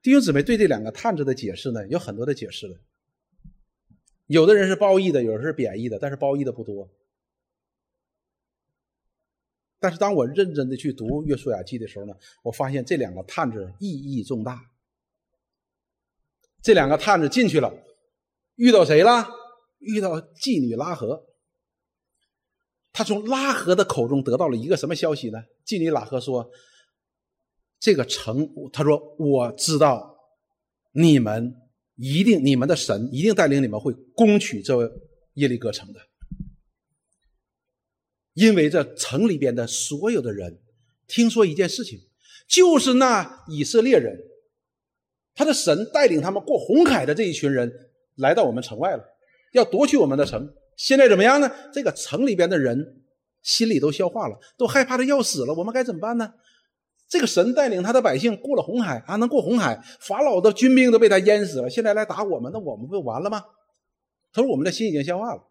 [0.00, 2.78] 弟兄姊妹对这两个探子的解释呢，有很多的解释了，
[4.28, 6.88] 有的人是褒义的，有的是贬义的，但是褒义的不多。
[9.80, 14.70] 但是当我认真的去读《约书亚记》的时候呢，我发现这两个探子意义重大。
[16.62, 17.72] 这两个探子进去了，
[18.58, 19.28] 遇到谁了？
[19.78, 21.24] 遇到妓女拉合。
[22.92, 25.38] 他从拉合的口中得到了一个什么消息呢？
[25.64, 26.50] 妓女拉合说
[27.78, 30.16] ：“这个城，他说我知道，
[30.90, 31.54] 你们
[31.94, 34.74] 一定，你们的神一定带领你们会攻取这
[35.34, 36.00] 耶利哥城的。”
[38.34, 40.60] 因为这城里边的所有的人
[41.06, 42.00] 听说一件事情，
[42.48, 44.18] 就是那以色列人，
[45.36, 47.87] 他的神带领他们过红海的这一群人
[48.18, 49.02] 来到我们城外了，
[49.52, 50.54] 要夺取我们的城。
[50.76, 51.50] 现在怎么样呢？
[51.72, 53.02] 这个城里边的人
[53.42, 55.54] 心里都消化了，都害怕的要死了。
[55.54, 56.32] 我们该怎么办呢？
[57.08, 61.68] 这个神带领他的百姓过了红海，啊，能过红海，法老的军兵都被他淹死了。
[61.68, 63.42] 现在来打我们，那我们不完了吗？
[64.32, 65.42] 他说：“我们的心已经消化了。”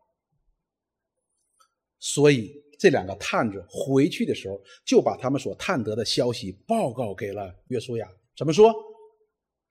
[1.99, 2.63] 所以。
[2.79, 8.07] 这两个探子回去的时候，就把他们所探得的消息报告给了约书亚。
[8.37, 8.71] 怎么说？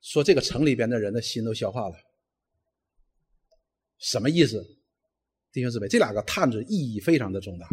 [0.01, 1.95] 说这个城里边的人的心都消化了，
[3.99, 4.63] 什么意思？
[5.51, 7.67] 弟兄姊妹，这两个探子意义非常的重大。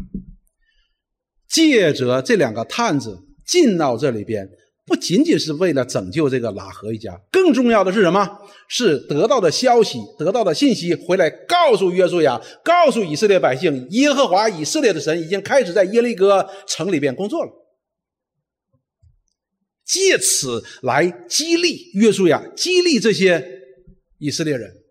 [1.49, 4.49] 借着这两个探子进到这里边，
[4.87, 8.27] 不仅仅是为了拯救这个拉合一家，更重要的是什么？
[8.68, 17.53] 是得到的消息、得到的信息回来，告诉约书亚，告诉以色列百姓，耶和华以色列的神已经开始在耶利哥城里边工作了，
[19.85, 23.47] 借此来激励约书亚，激励这些
[24.18, 24.84] 以色列人。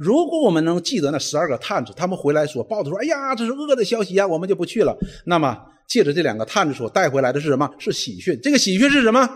[0.00, 4.96] 如果我们能记得那十二个探子，他们回来说报的说：“哎呀，这是恶的消息呀，我们就不去了。”
[5.26, 5.54] 那么，
[5.86, 7.70] 借着这两个探子所带回来的是什么？
[7.78, 8.40] 是喜讯。
[8.42, 9.28] 这个喜讯是什么？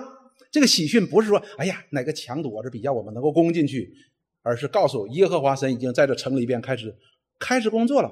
[0.50, 3.92] 这个喜讯不是说：“哎呀，哪个强躲着比较我们能够攻进去”，
[4.40, 6.96] 而是告诉耶和华神已经在这城里边开始
[7.38, 8.10] 开始工作了。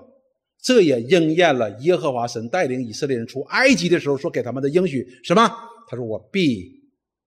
[0.60, 5.08] 这也应验了耶和华神带领以色列人出埃及的时候所给他们的应许。
[5.24, 5.50] 什么？
[5.88, 6.70] 他说：“我必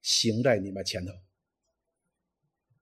[0.03, 1.11] 行在你们前头。”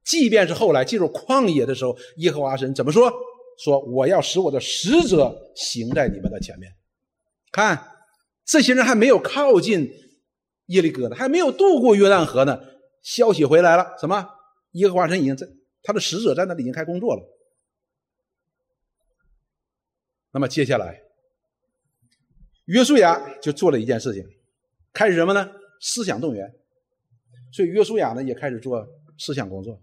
[0.04, 3.12] 即便是后来进入旷野的时候，耶和华神怎么说？
[3.58, 6.76] 说我要使我的使者行在你们的前面。
[7.52, 7.88] 看，
[8.44, 9.92] 这些人还没有靠近
[10.68, 12.60] 耶利哥呢，还没有渡过约旦河呢，
[13.04, 14.28] 消息回来了，什么？
[14.72, 15.48] 耶和华神已经在，
[15.84, 17.22] 他的使者在那里已经开工作了。
[20.32, 21.00] 那么接下来，
[22.66, 24.26] 约书亚就做了一件事情，
[24.92, 25.52] 开始什么呢？
[25.80, 26.52] 思想动员。
[27.52, 28.84] 所以约书亚呢也开始做
[29.20, 29.80] 思想工作。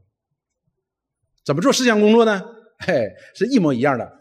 [1.44, 2.42] 怎么做思想工作呢？
[2.80, 4.20] 嘿，是一模一样的。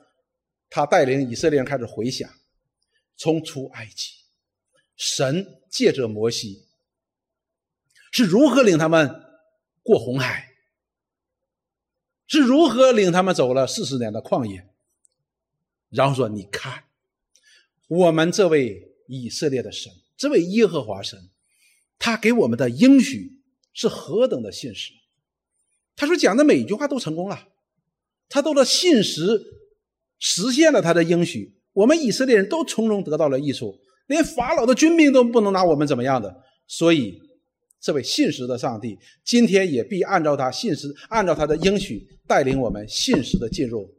[0.70, 2.30] 他带领以色列人开始回想，
[3.16, 4.14] 从出埃及，
[4.96, 6.68] 神借着摩西
[8.12, 9.10] 是如何领他们
[9.82, 10.54] 过红海，
[12.28, 14.68] 是如何领他们走了四十年的旷野。
[15.90, 16.84] 然后说：“你看，
[17.88, 21.30] 我们这位以色列的神，这位耶和华神，
[21.98, 23.42] 他给我们的应许
[23.74, 24.94] 是何等的现实。”
[26.00, 27.38] 他说讲的每一句话都成功了，
[28.30, 29.38] 他都的信实
[30.18, 33.78] 实现了他的应许，我们以色列人都从中得到了益处，
[34.08, 36.42] 连法老的军兵都不能拿我们怎么样的。
[36.68, 37.20] 所以，
[37.82, 43.94] 这位信实的上帝今天也必按照他信实，按照他的应许带领我们信实的进入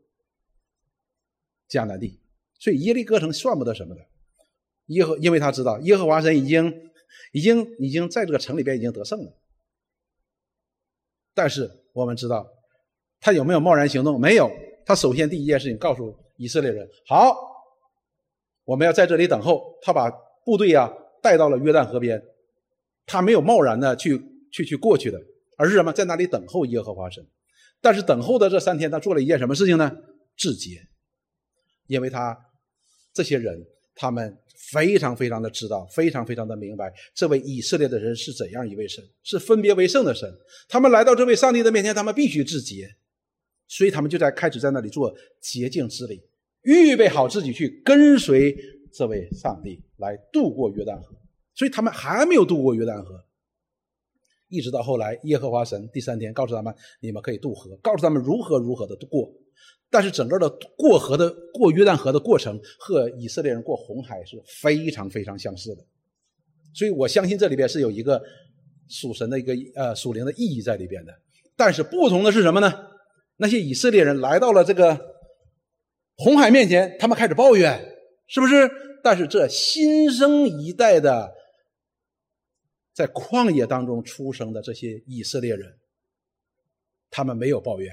[1.68, 2.18] 迦南地。
[2.58, 4.00] 所以耶利哥城算不得什么的，
[4.86, 6.72] 耶和因为他知道耶和华神已经
[7.34, 9.38] 已经已经在这个城里边已经得胜了，
[11.34, 11.76] 但是。
[11.92, 12.46] 我们知道，
[13.20, 14.20] 他有没有贸然行动？
[14.20, 14.50] 没有。
[14.86, 17.36] 他首先第一件事情告诉以色列人：“好，
[18.64, 20.10] 我们要在这里等候。”他把
[20.44, 22.22] 部队啊带到了约旦河边，
[23.06, 24.20] 他没有贸然的去
[24.52, 25.20] 去去过去的，
[25.56, 27.24] 而是什么，在那里等候耶和华神。
[27.80, 29.90] 但是等候的这三天，他做了一件什么事情呢？
[30.36, 30.80] 自洁，
[31.86, 32.36] 因为他
[33.12, 33.66] 这些人。
[33.92, 34.38] 他们
[34.68, 40.30] 非常非常的知道，非常非常的明白，这位以色列的人是怎样一位神，是分别为圣的神。
[40.68, 42.88] 他们来到这位上帝的面前，他们必须自洁，
[43.66, 46.22] 所以他们就在开始在那里做洁净之礼，
[46.62, 48.54] 预备好自己去跟随
[48.92, 51.16] 这位上帝来渡过约旦河。
[51.54, 53.24] 所以他们还没有渡过约旦河，
[54.48, 59.32] 一直到后来，耶和华神第三天告诉他们：“你们可以渡河。”告诉他们如何如何的渡过。
[59.90, 65.84] 但是整个的过河的过约旦河的过程和以色列人过红海是非常非常相似的，
[66.72, 68.22] 所以我相信这里边是有一个
[68.88, 71.12] 属神的一个呃属灵的意义在里边的。
[71.56, 72.72] 但是不同的是什么呢？
[73.36, 74.98] 那些以色列人来到了这个
[76.16, 77.96] 红海面前，他们开始抱怨，
[78.28, 78.70] 是不是？
[79.02, 81.32] 但是这新生一代的
[82.94, 85.74] 在旷野当中出生的这些以色列人，
[87.10, 87.92] 他们没有抱怨。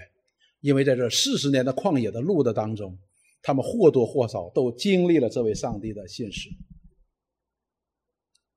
[0.60, 2.97] 因为在这四十年的旷野的路的当中，
[3.43, 6.49] 他们或多或少都经历了这位上帝的信实，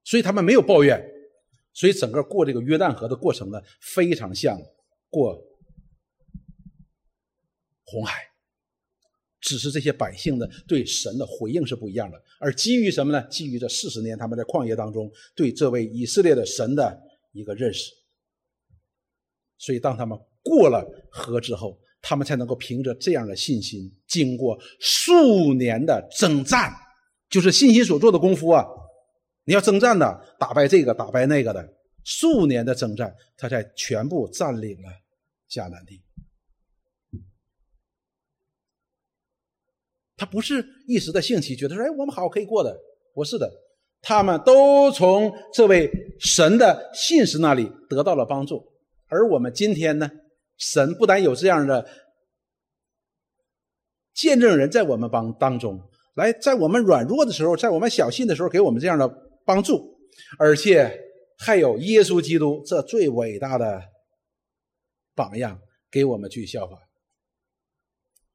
[0.02, 1.00] 所以他们没有抱怨，
[1.74, 4.58] 所以整个过这个约旦河的过程呢，非常像
[5.10, 5.38] 过
[7.84, 8.22] 红海，
[9.40, 13.22] 只是这些百姓呢对神的回应是不一样的，而基于什么呢？
[13.28, 16.98] 基于这四十年他们在旷野当中对这位以色列的神的
[17.32, 17.92] 一个认识，
[19.58, 20.82] 所以当他们过了
[21.12, 21.78] 河之后。
[22.02, 26.72] 他们才能够凭着这样的信心，经过数年的征战，
[27.28, 28.64] 就是信心所做的功夫啊！
[29.44, 31.74] 你要征战的，打败这个，打败那个的，
[32.04, 34.88] 数年的征战，他才全部占领了
[35.50, 36.02] 迦南地。
[40.16, 42.78] 他不是一时的兴起，觉得说：“哎，我们好可以过的。”
[43.12, 43.50] 不是的，
[44.02, 45.90] 他们都从这位
[46.20, 48.62] 神的信使那里得到了帮助。
[49.08, 50.10] 而我们今天呢？
[50.60, 51.88] 神不但有这样的
[54.14, 55.80] 见证人在我们帮当中，
[56.14, 59.08] 来在我们软弱的时候，在我们小信的时候给我们这样的
[59.46, 59.98] 帮助，
[60.38, 61.00] 而且
[61.38, 63.80] 还有耶稣基督这最伟大的
[65.14, 65.58] 榜样
[65.90, 66.76] 给我们去效法。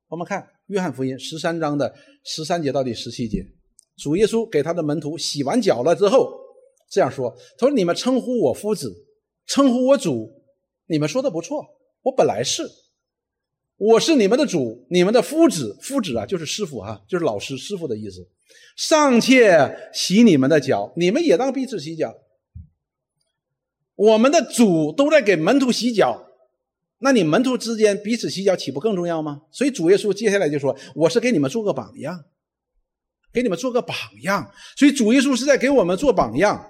[0.08, 3.46] 我们看约翰福音十三章的十三节到第十七节，
[3.98, 6.32] 主耶稣给他的门徒洗完脚了之后，
[6.90, 8.92] 这样说：“他说你们称呼我夫子，
[9.46, 10.32] 称呼我主，
[10.88, 11.64] 你们说的不错，
[12.06, 12.70] 我本来是，
[13.78, 18.28] 我是你们的主，你们的夫子，夫子啊，就是师傅哈，就是老师师傅的意思。
[18.78, 22.14] 尚且洗你们的脚，你们也当彼此洗脚。
[23.96, 26.22] 我们的主都在给门徒洗脚。”
[27.00, 29.42] 那你门徒之间彼此洗脚，岂不更重要吗？
[29.52, 32.24] 所以主耶稣接下来就说：“我是给你们做个榜样，
[33.34, 36.70] 给你们做个榜样。”所以主耶稣是在给我们做榜样。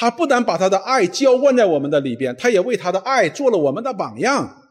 [0.00, 4.62] 他不但把他的爱浇灌在我们的里边，他也为他的爱做了我们的榜样。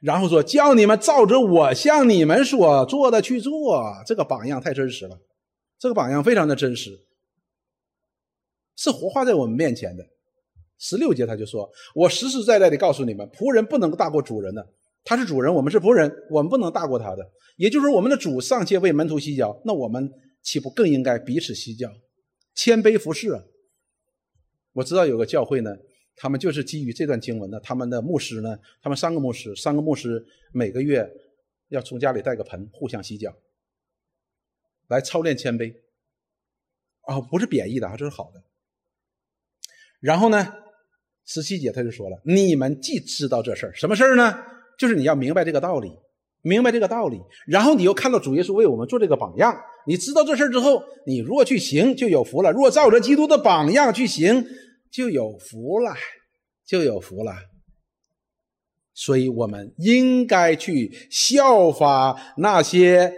[0.00, 5.18] 然后说：“叫你们照着我向你们所做的去做。”这个榜样太真实了，
[5.80, 6.92] 这个榜样非常的真实，
[8.76, 10.04] 是活化在我们面前的。
[10.78, 14.64] 十六节他就说：“我实实在在的告诉你们，仆人不能大过主人的。
[15.02, 17.28] 他是主人，我们是仆人，我们不能大过他的。
[17.56, 20.08] 也就是说，我们的主尚且为门徒洗脚，那我们
[20.40, 21.90] 岂不更应该彼此洗脚，
[22.54, 23.42] 谦卑服侍啊？”
[24.72, 25.70] 我知道有个教会呢，
[26.16, 31.08] 他们就是基于这段经文呢，他们的牧师呢，他们三个牧师，三个牧师每个月
[31.68, 33.34] 要从家里带个盆，互相洗脚，
[34.88, 35.74] 来操练谦卑。
[37.02, 38.42] 啊，不是贬义的，这是好的。
[40.00, 40.54] 然后呢？
[41.24, 44.44] 十七节他就说了：“你们既知道这事儿，什么事儿呢？
[44.76, 45.88] 就是你要明白这个道理，
[46.42, 47.20] 明白这个道理。
[47.46, 49.56] 然后你又看到主耶稣为我们做这个榜样，
[49.86, 54.44] 你知道这事儿之后，你如果去行，就有福了；若照着基督的榜样去行，
[54.92, 55.94] 就有福了，
[56.64, 57.32] 就有福了。
[58.94, 63.14] 所以我们应该去效法那些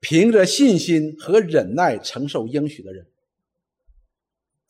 [0.00, 3.06] 凭着信心和忍耐承受应许的人。”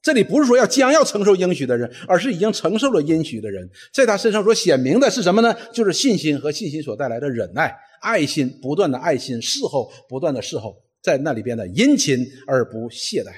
[0.01, 5.55] 这里不是说要将要承受应许的人，而是已经承受了应许的人，在他身上所显明的是什么呢？
[5.73, 13.33] 就是信心和信心所带来的忍耐、爱心，不断的爱心，侍候，不断的侍候，在那里边的殷勤而不懈怠，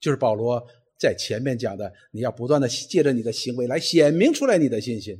[0.00, 0.64] 就是保罗
[0.98, 5.16] 在前面讲的，你要不断的借着你的行为来显明出来你的信心。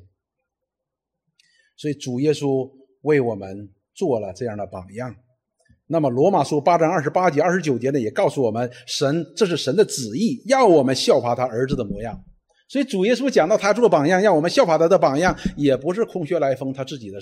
[1.76, 2.70] 所以主耶稣
[3.02, 5.14] 为我们做了这样的榜样。
[5.90, 12.22] 那么，罗马书八章二十八节、二十九节呢，也告诉我们，神这是神的旨意，要我们效法他儿子的模样。
[12.68, 17.18] 所以，主耶稣讲到他做榜样，让我们效法他的榜样，也不是空穴来风，他自己的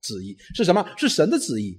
[0.00, 0.82] 旨意是什么？
[0.96, 1.78] 是神的旨意。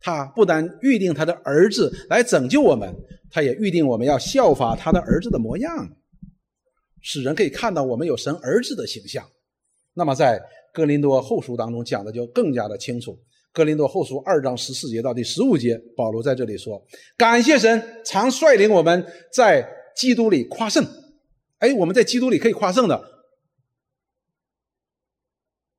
[0.00, 2.94] 他不但预定他的儿子来拯救我们，
[3.30, 5.88] 他也预定我们要效法他的儿子的模样，
[7.00, 9.24] 使人可以看到我们有神儿子的形象。
[9.94, 10.40] 那么，在
[10.72, 13.18] 哥林多后书当中讲的就更加的清楚。
[13.52, 16.80] 格林多后书二章十四节到第十五节，保罗在这里说
[17.18, 20.86] ：“感谢神，常率领我们在基督里夸胜。
[21.58, 23.02] 哎，我们在基督里可以夸胜的，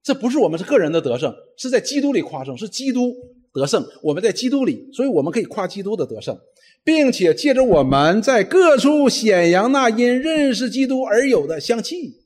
[0.04, 3.14] 这不是我们是个人的得胜，是在基督里夸胜，是基督
[3.54, 3.86] 得胜。
[4.04, 6.38] 我们在基督里，所以我们可以夸基督的得胜，
[6.84, 12.18] 并且借着我们在各处显扬那因认识基督而有的香气。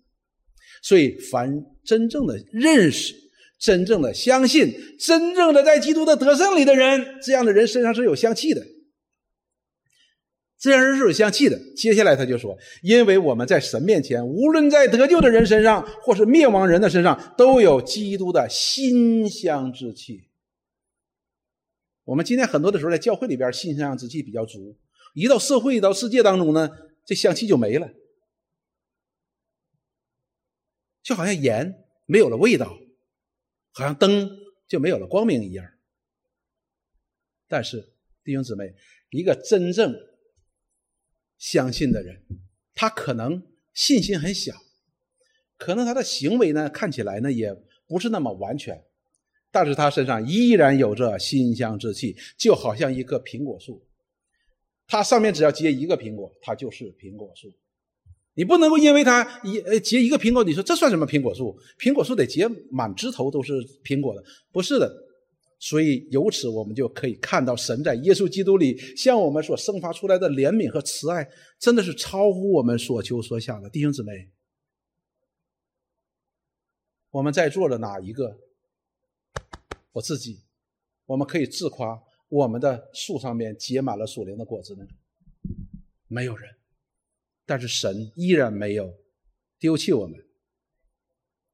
[0.81, 3.15] 所以，凡真正的认识。”
[3.63, 8.61] 真正的相信，真正的在基督的得胜里的人，这样的人身上是有香气的。
[10.59, 11.57] 这样人是有香气的。
[11.77, 20.19] 接下来他就说：“因为我们在神面前，无论在得救的人身上，或是灭亡人的身上，都有基督的馨香之气。”
[22.03, 24.77] 我们今天很多的时候在教会里边，馨香之气比较足；
[25.13, 26.69] 一到社会、到世界当中呢，
[27.05, 27.91] 这香气就没了，
[31.01, 32.79] 就好像盐没有了味道。
[33.75, 34.29] 好像灯
[34.67, 35.67] 就没有了光明一样。
[37.47, 38.75] 但是弟兄姊妹，
[39.09, 39.95] 一个真正
[41.39, 42.23] 相信的人，
[42.75, 43.41] 他可能
[43.73, 44.53] 信心很小，
[45.57, 47.51] 可能他的行为呢看起来呢也
[47.87, 48.85] 不是那么完全，
[49.53, 53.85] 但是他身上依然有着馨香之气，就好像一棵苹果树，
[54.87, 57.47] 它上面只要结一个苹果，它就是苹果树。
[58.33, 61.55] 你不能够因为它一呃结一个苹果，你说这算什么苹果树？
[61.77, 63.53] 苹果树得结满枝头都是
[63.83, 64.91] 苹果的，不是的。
[65.59, 73.69] 所以由此我们就可以看到，神在耶稣基督里向我们所生发出来的怜悯和慈爱，真的是超乎我们所求所想的。
[73.69, 74.31] 弟兄姊妹，
[77.11, 78.35] 我们在座的哪一个？
[79.93, 80.41] 我自己，
[81.05, 84.85] 我们可以自夸我们的树上面结满了属灵的果子呢？
[86.07, 86.49] 没有人。
[87.45, 88.93] 但是神依然没有
[89.59, 90.19] 丢弃我们。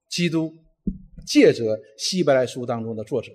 [0.07, 0.55] 基督
[1.25, 3.31] 借着希伯来书当中的作者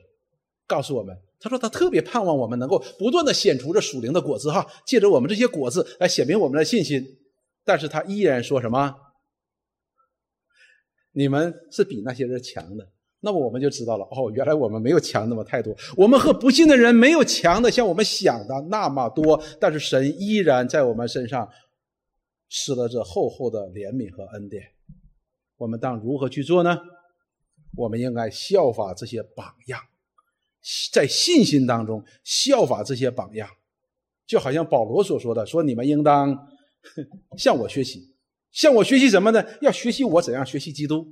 [0.67, 7.19] 告诉我们，他说他特别盼望我们能够不断的显出这属灵的果子，哈，借着我们这些果子来显明我们的信心。
[7.65, 8.95] 但是他依然说什么？
[11.13, 12.94] 你们是比那些人强的。
[13.25, 21.49] 那么我们就知道了，哦，原来我们没有强那么太多，我们和不信的人没有强的像我们想的那么多，但是神依然在我们身上
[22.51, 24.63] 施了这厚厚的怜悯和恩典。
[25.57, 26.79] 我们当如何去做呢？
[27.77, 29.81] 我们应该效法这些榜样，
[30.93, 33.49] 在信心当中效法这些榜样，
[34.27, 36.47] 就好像保罗所说的：“说你们应当
[37.39, 38.15] 向我学习，
[38.53, 39.43] 向我学习什么呢？
[39.63, 41.07] 要学习我怎样学习基督。”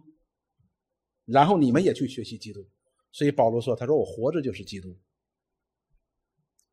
[1.33, 2.61] 然后你们也去学习基督，
[3.11, 4.95] 所以保罗说：“他说我活着就是基督。”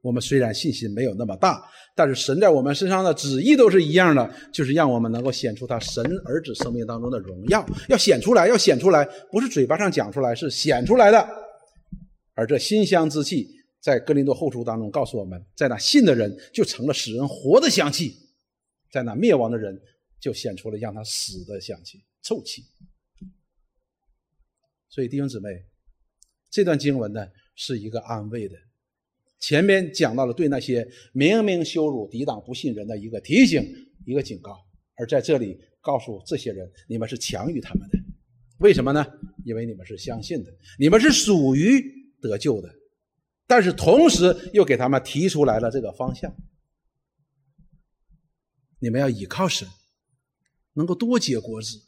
[0.01, 1.61] 我们虽然信心没有那么大，
[1.93, 11.27] 但是神在我们身上的旨意都是一样的，就是让我们能够显出他神儿子生命当中的荣耀，要显出来，要显出来，不是嘴巴上讲出来，是显出来的。
[12.33, 13.49] 而这馨香之气，
[13.81, 18.15] 在哥林多后书当中告诉我们，在那信的人就成了使人活的香气，
[18.93, 19.77] 在那灭亡的人
[20.21, 22.63] 就显出了让他死的香气、臭气。
[24.89, 25.49] 所以弟兄姊妹，
[26.49, 28.55] 这段经文呢是一个安慰的。
[29.39, 33.63] 前面讲到了对那些明明羞辱、抵挡不信人的一个提醒、
[34.05, 34.57] 一个警告，
[34.95, 37.99] 而在这里告诉这些人，你们是强于他们的。
[38.57, 39.05] 为什么呢？
[39.45, 41.81] 因为你们是相信的，你们是属于
[42.19, 42.69] 得救的。
[43.47, 46.35] 但是同时又给他们提出来了这个方向：
[48.79, 49.67] 你们要依靠神，
[50.73, 51.79] 能够多结果子。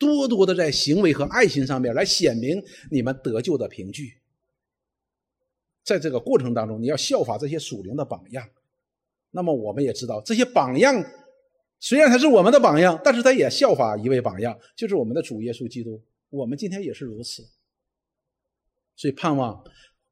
[0.00, 2.60] 多多的在行为和爱心上面来显明
[2.90, 4.14] 你们得救的凭据，
[5.84, 8.48] 在这个过程当中，你要效法这些属灵的榜样。
[9.30, 11.04] 那么我们也知道，这些榜样
[11.78, 16.02] 虽然他是我们的榜样，但是他也效法一位榜样，就是我们的主耶稣基督。
[16.30, 17.42] 我们今天也是如此，
[18.96, 19.62] 所以盼望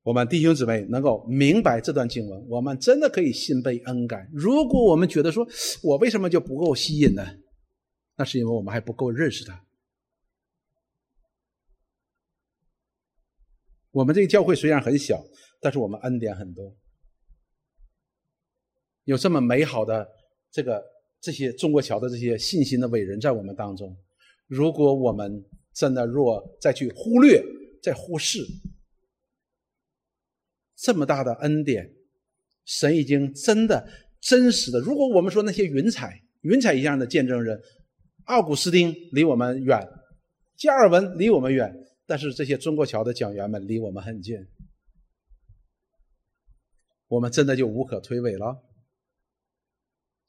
[0.02, 4.28] 我们弟兄姊妹能够明白这段经文，我们真的可以心被恩感。
[4.32, 5.48] 如果我们觉得说
[5.82, 7.24] 我为什么就不够吸引呢？
[8.16, 9.65] 那是因为我们还不够认识他。
[13.98, 15.20] 我们这个教会虽然很小，
[15.60, 16.72] 但是我们恩典很多，
[19.02, 20.08] 有这么美好的
[20.52, 20.80] 这个
[21.20, 23.96] 这些中国桥的这些信心的伟人在我们当中。
[24.46, 25.44] 如果我们
[25.74, 27.42] 真的若再去忽略、
[27.82, 28.38] 再忽视
[30.76, 31.92] 这么大的恩典，
[32.64, 33.84] 神已经真的
[34.20, 34.78] 真实的。
[34.78, 37.60] 如果我们说那些云彩、云彩一样的见证人，
[38.26, 39.88] 奥古斯丁离我们远，
[40.56, 41.74] 加尔文离我们远。
[42.09, 44.35] 但是这些中国桥的讲员们离我们很近，
[47.06, 48.64] 我们真的就无可推诿了。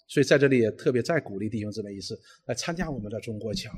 [0.05, 3.71] 所以在这里也特别再鼓励弟兄姊妹一次来参加我们的中国桥，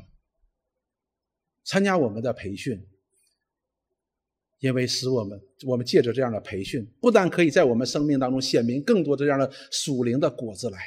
[1.64, 2.84] 参加我们的培训，
[4.57, 10.80] 因为使我们我们借着这样的培训，不但可以在我们生命当中显明更多这样的属灵的果子来，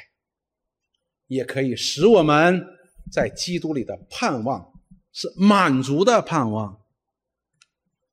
[1.27, 2.61] 也可以使我们
[3.09, 4.69] 在基督里的盼望
[5.13, 6.84] 是满足的盼望。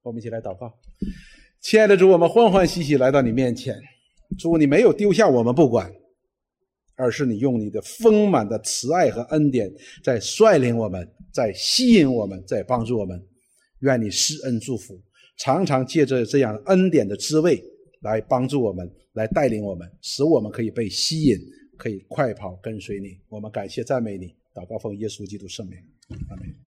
[0.03, 0.73] 我们一起来祷告，
[1.61, 3.81] 亲爱的主，我们欢欢喜喜来到你面前。
[4.37, 5.93] 主，你没有丢下我们不管，
[6.97, 9.73] 而是你用你的丰满的慈爱和恩典
[10.03, 13.23] 在率领我们，在吸引我们，在帮助我们。
[13.81, 15.01] 愿你施恩祝福，
[15.39, 17.62] 常常借着这样恩典的滋味
[18.01, 21.37] 来帮助我们，来带领我们，使我们可以被吸引，
[21.77, 23.19] 可以快跑跟随你。
[23.29, 25.79] 我们感谢赞美你，祷告奉耶稣基督圣名，
[26.29, 26.72] 阿门。